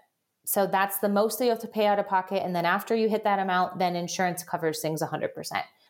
So 0.46 0.66
that's 0.66 0.98
the 0.98 1.08
most 1.08 1.38
that 1.38 1.44
you 1.44 1.50
have 1.50 1.60
to 1.60 1.68
pay 1.68 1.86
out 1.86 1.98
of 1.98 2.08
pocket. 2.08 2.42
And 2.42 2.56
then 2.56 2.64
after 2.64 2.96
you 2.96 3.08
hit 3.08 3.24
that 3.24 3.38
amount, 3.38 3.78
then 3.78 3.94
insurance 3.94 4.42
covers 4.42 4.80
things 4.80 5.02
100%. 5.02 5.28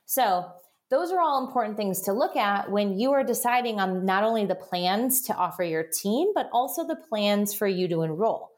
So 0.04 0.46
those 0.90 1.12
are 1.12 1.20
all 1.20 1.46
important 1.46 1.76
things 1.76 2.02
to 2.02 2.12
look 2.12 2.36
at 2.36 2.70
when 2.70 2.98
you 2.98 3.12
are 3.12 3.22
deciding 3.22 3.78
on 3.78 4.04
not 4.04 4.24
only 4.24 4.44
the 4.44 4.56
plans 4.56 5.22
to 5.22 5.34
offer 5.34 5.62
your 5.62 5.84
team, 5.84 6.32
but 6.34 6.50
also 6.52 6.84
the 6.86 6.96
plans 7.08 7.54
for 7.54 7.68
you 7.68 7.86
to 7.88 8.02
enroll. 8.02 8.50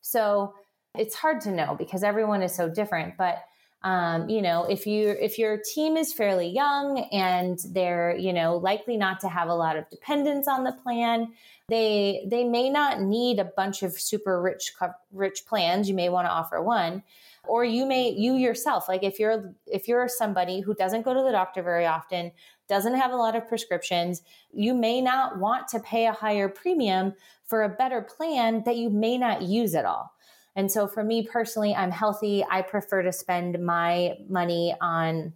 So 0.00 0.54
it's 0.94 1.14
hard 1.14 1.40
to 1.42 1.50
know 1.50 1.74
because 1.78 2.02
everyone 2.02 2.42
is 2.42 2.54
so 2.54 2.68
different, 2.68 3.16
but 3.16 3.42
um, 3.82 4.28
you 4.28 4.42
know 4.42 4.64
if 4.64 4.86
you 4.86 5.08
if 5.08 5.38
your 5.38 5.56
team 5.56 5.96
is 5.96 6.12
fairly 6.12 6.48
young 6.48 6.98
and 7.12 7.58
they're 7.70 8.14
you 8.14 8.30
know 8.30 8.58
likely 8.58 8.98
not 8.98 9.20
to 9.20 9.28
have 9.28 9.48
a 9.48 9.54
lot 9.54 9.74
of 9.78 9.88
dependence 9.88 10.46
on 10.46 10.64
the 10.64 10.72
plan 10.72 11.32
they 11.70 12.26
they 12.26 12.44
may 12.44 12.68
not 12.68 13.00
need 13.00 13.38
a 13.38 13.44
bunch 13.44 13.82
of 13.82 13.92
super 13.92 14.42
rich 14.42 14.72
rich 15.12 15.46
plans. 15.46 15.88
You 15.88 15.94
may 15.94 16.08
want 16.08 16.26
to 16.26 16.30
offer 16.30 16.60
one 16.60 17.02
or 17.48 17.64
you 17.64 17.86
may 17.86 18.10
you 18.10 18.34
yourself 18.34 18.88
like 18.88 19.02
if 19.02 19.18
you're 19.18 19.54
if 19.66 19.88
you're 19.88 20.08
somebody 20.08 20.60
who 20.60 20.74
doesn't 20.74 21.02
go 21.02 21.14
to 21.14 21.22
the 21.22 21.30
doctor 21.30 21.62
very 21.62 21.86
often 21.86 22.32
doesn't 22.70 22.94
have 22.94 23.10
a 23.10 23.16
lot 23.16 23.36
of 23.36 23.46
prescriptions 23.46 24.22
you 24.52 24.72
may 24.72 25.00
not 25.02 25.38
want 25.38 25.68
to 25.68 25.78
pay 25.80 26.06
a 26.06 26.12
higher 26.12 26.48
premium 26.48 27.12
for 27.44 27.64
a 27.64 27.68
better 27.68 28.00
plan 28.00 28.62
that 28.64 28.76
you 28.76 28.88
may 28.88 29.18
not 29.18 29.42
use 29.42 29.74
at 29.74 29.84
all 29.84 30.14
and 30.56 30.72
so 30.72 30.86
for 30.86 31.04
me 31.04 31.26
personally 31.26 31.74
i'm 31.74 31.90
healthy 31.90 32.42
i 32.50 32.62
prefer 32.62 33.02
to 33.02 33.12
spend 33.12 33.62
my 33.62 34.16
money 34.28 34.74
on 34.80 35.32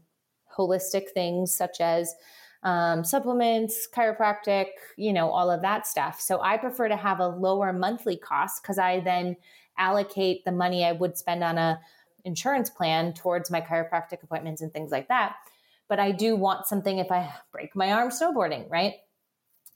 holistic 0.57 1.11
things 1.11 1.55
such 1.55 1.81
as 1.81 2.15
um, 2.65 3.05
supplements, 3.05 3.87
chiropractic, 3.95 4.69
you 4.97 5.13
know, 5.13 5.29
all 5.29 5.51
of 5.51 5.61
that 5.61 5.87
stuff. 5.87 6.19
So 6.19 6.41
I 6.41 6.57
prefer 6.57 6.89
to 6.89 6.97
have 6.97 7.21
a 7.21 7.29
lower 7.29 7.75
monthly 7.75 8.17
cost 8.17 8.63
because 8.63 8.79
I 8.79 9.01
then 9.01 9.37
allocate 9.77 10.45
the 10.45 10.53
money 10.53 10.85
I 10.85 10.93
would 10.93 11.19
spend 11.19 11.45
on 11.45 11.59
a 11.59 11.79
insurance 12.25 12.71
plan 12.71 13.13
towards 13.13 13.51
my 13.51 13.61
chiropractic 13.61 14.23
appointments 14.23 14.63
and 14.63 14.73
things 14.73 14.91
like 14.91 15.09
that. 15.09 15.37
But 15.95 16.01
I 16.01 16.11
do 16.11 16.35
want 16.35 16.67
something 16.67 16.99
if 16.99 17.13
I 17.13 17.33
break 17.53 17.77
my 17.77 17.93
arm 17.93 18.11
snowboarding, 18.11 18.69
right? 18.69 18.95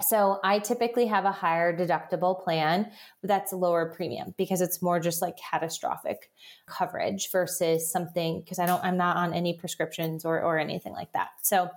So 0.02 0.40
I 0.42 0.58
typically 0.58 1.06
have 1.06 1.24
a 1.24 1.30
higher 1.30 1.72
deductible 1.72 2.42
plan 2.42 2.90
that's 3.22 3.52
a 3.52 3.56
lower 3.56 3.94
premium 3.94 4.34
because 4.36 4.60
it's 4.60 4.82
more 4.82 4.98
just 4.98 5.22
like 5.22 5.36
catastrophic 5.36 6.32
coverage 6.66 7.30
versus 7.30 7.92
something 7.92 8.40
because 8.40 8.58
I 8.58 8.66
don't 8.66 8.82
I'm 8.82 8.96
not 8.96 9.16
on 9.16 9.32
any 9.32 9.54
prescriptions 9.54 10.24
or 10.24 10.42
or 10.42 10.58
anything 10.58 10.92
like 10.92 11.12
that. 11.12 11.28
So 11.42 11.70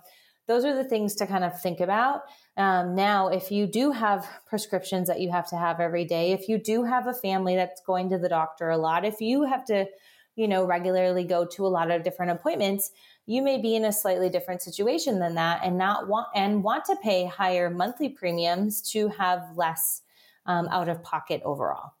those 0.48 0.64
are 0.64 0.74
the 0.74 0.88
things 0.88 1.14
to 1.14 1.26
kind 1.28 1.44
of 1.44 1.62
think 1.62 1.78
about. 1.78 2.22
Um, 2.56 2.96
now, 2.96 3.28
if 3.28 3.52
you 3.52 3.68
do 3.68 3.92
have 3.92 4.28
prescriptions 4.48 5.06
that 5.06 5.20
you 5.20 5.30
have 5.30 5.48
to 5.50 5.56
have 5.56 5.78
every 5.78 6.04
day, 6.04 6.32
if 6.32 6.48
you 6.48 6.58
do 6.58 6.82
have 6.82 7.06
a 7.06 7.14
family 7.14 7.54
that's 7.54 7.80
going 7.86 8.10
to 8.10 8.18
the 8.18 8.28
doctor 8.28 8.70
a 8.70 8.76
lot, 8.76 9.04
if 9.04 9.20
you 9.20 9.44
have 9.44 9.64
to 9.66 9.86
you 10.34 10.48
know, 10.48 10.64
regularly 10.64 11.24
go 11.24 11.44
to 11.44 11.66
a 11.66 11.68
lot 11.68 11.90
of 11.90 12.02
different 12.02 12.32
appointments, 12.32 12.90
you 13.26 13.42
may 13.42 13.60
be 13.60 13.76
in 13.76 13.84
a 13.84 13.92
slightly 13.92 14.28
different 14.28 14.62
situation 14.62 15.18
than 15.18 15.34
that 15.36 15.60
and 15.64 15.78
not 15.78 16.08
want 16.08 16.26
and 16.34 16.62
want 16.62 16.84
to 16.86 16.96
pay 17.02 17.26
higher 17.26 17.70
monthly 17.70 18.08
premiums 18.08 18.82
to 18.92 19.08
have 19.08 19.42
less 19.54 20.02
um, 20.46 20.68
out 20.68 20.88
of 20.88 21.02
pocket 21.02 21.40
overall. 21.44 21.92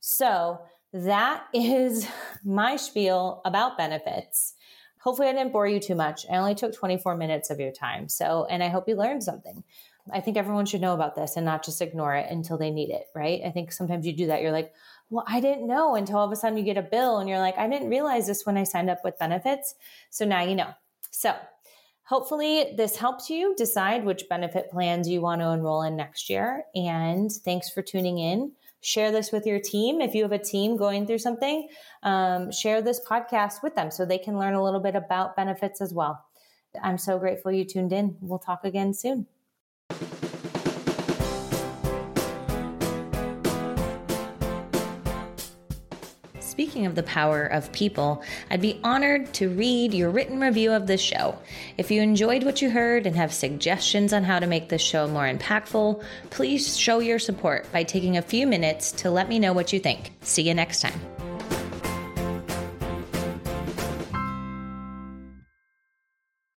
So 0.00 0.60
that 0.92 1.44
is 1.54 2.06
my 2.44 2.76
spiel 2.76 3.42
about 3.44 3.78
benefits. 3.78 4.54
Hopefully, 5.00 5.28
I 5.28 5.32
didn't 5.32 5.52
bore 5.52 5.66
you 5.66 5.80
too 5.80 5.94
much. 5.94 6.24
I 6.30 6.36
only 6.38 6.54
took 6.54 6.74
24 6.74 7.14
minutes 7.16 7.50
of 7.50 7.60
your 7.60 7.72
time. 7.72 8.08
So, 8.08 8.46
and 8.48 8.62
I 8.62 8.68
hope 8.68 8.88
you 8.88 8.96
learned 8.96 9.22
something. 9.22 9.62
I 10.12 10.20
think 10.20 10.36
everyone 10.36 10.66
should 10.66 10.80
know 10.80 10.94
about 10.94 11.14
this 11.14 11.36
and 11.36 11.44
not 11.44 11.64
just 11.64 11.82
ignore 11.82 12.14
it 12.14 12.30
until 12.30 12.56
they 12.56 12.70
need 12.70 12.90
it, 12.90 13.06
right? 13.14 13.40
I 13.44 13.50
think 13.50 13.70
sometimes 13.70 14.06
you 14.06 14.14
do 14.14 14.26
that. 14.26 14.40
You're 14.40 14.52
like, 14.52 14.72
well, 15.10 15.24
I 15.28 15.40
didn't 15.40 15.66
know 15.66 15.94
until 15.94 16.18
all 16.18 16.26
of 16.26 16.32
a 16.32 16.36
sudden 16.36 16.58
you 16.58 16.64
get 16.64 16.76
a 16.76 16.82
bill 16.82 17.18
and 17.18 17.28
you're 17.28 17.38
like, 17.38 17.58
I 17.58 17.68
didn't 17.68 17.90
realize 17.90 18.26
this 18.26 18.44
when 18.44 18.56
I 18.56 18.64
signed 18.64 18.90
up 18.90 19.04
with 19.04 19.18
benefits. 19.18 19.74
So 20.10 20.24
now 20.24 20.42
you 20.42 20.54
know. 20.54 20.70
So 21.10 21.34
hopefully 22.04 22.74
this 22.76 22.96
helps 22.96 23.30
you 23.30 23.54
decide 23.56 24.04
which 24.04 24.28
benefit 24.28 24.70
plans 24.70 25.08
you 25.08 25.20
want 25.20 25.40
to 25.40 25.48
enroll 25.48 25.82
in 25.82 25.96
next 25.96 26.28
year. 26.30 26.64
And 26.74 27.30
thanks 27.30 27.70
for 27.70 27.82
tuning 27.82 28.18
in. 28.18 28.52
Share 28.80 29.10
this 29.12 29.32
with 29.32 29.46
your 29.46 29.60
team. 29.60 30.00
If 30.00 30.14
you 30.14 30.22
have 30.22 30.32
a 30.32 30.38
team 30.38 30.76
going 30.76 31.06
through 31.06 31.18
something, 31.18 31.68
um, 32.02 32.52
share 32.52 32.82
this 32.82 33.00
podcast 33.00 33.62
with 33.62 33.74
them 33.74 33.90
so 33.90 34.04
they 34.04 34.18
can 34.18 34.38
learn 34.38 34.54
a 34.54 34.62
little 34.62 34.80
bit 34.80 34.94
about 34.94 35.36
benefits 35.36 35.80
as 35.80 35.94
well. 35.94 36.24
I'm 36.82 36.98
so 36.98 37.18
grateful 37.18 37.52
you 37.52 37.64
tuned 37.64 37.92
in. 37.92 38.16
We'll 38.20 38.38
talk 38.38 38.64
again 38.64 38.92
soon. 38.92 39.26
Speaking 46.54 46.86
of 46.86 46.94
the 46.94 47.02
power 47.02 47.46
of 47.46 47.72
people, 47.72 48.22
I'd 48.48 48.60
be 48.60 48.78
honored 48.84 49.34
to 49.34 49.48
read 49.48 49.92
your 49.92 50.08
written 50.10 50.38
review 50.38 50.70
of 50.70 50.86
this 50.86 51.00
show. 51.00 51.36
If 51.76 51.90
you 51.90 52.00
enjoyed 52.00 52.44
what 52.44 52.62
you 52.62 52.70
heard 52.70 53.08
and 53.08 53.16
have 53.16 53.34
suggestions 53.34 54.12
on 54.12 54.22
how 54.22 54.38
to 54.38 54.46
make 54.46 54.68
this 54.68 54.80
show 54.80 55.08
more 55.08 55.26
impactful, 55.26 56.04
please 56.30 56.78
show 56.78 57.00
your 57.00 57.18
support 57.18 57.66
by 57.72 57.82
taking 57.82 58.18
a 58.18 58.22
few 58.22 58.46
minutes 58.46 58.92
to 58.92 59.10
let 59.10 59.28
me 59.28 59.40
know 59.40 59.52
what 59.52 59.72
you 59.72 59.80
think. 59.80 60.12
See 60.20 60.42
you 60.42 60.54
next 60.54 60.80
time. 60.80 61.13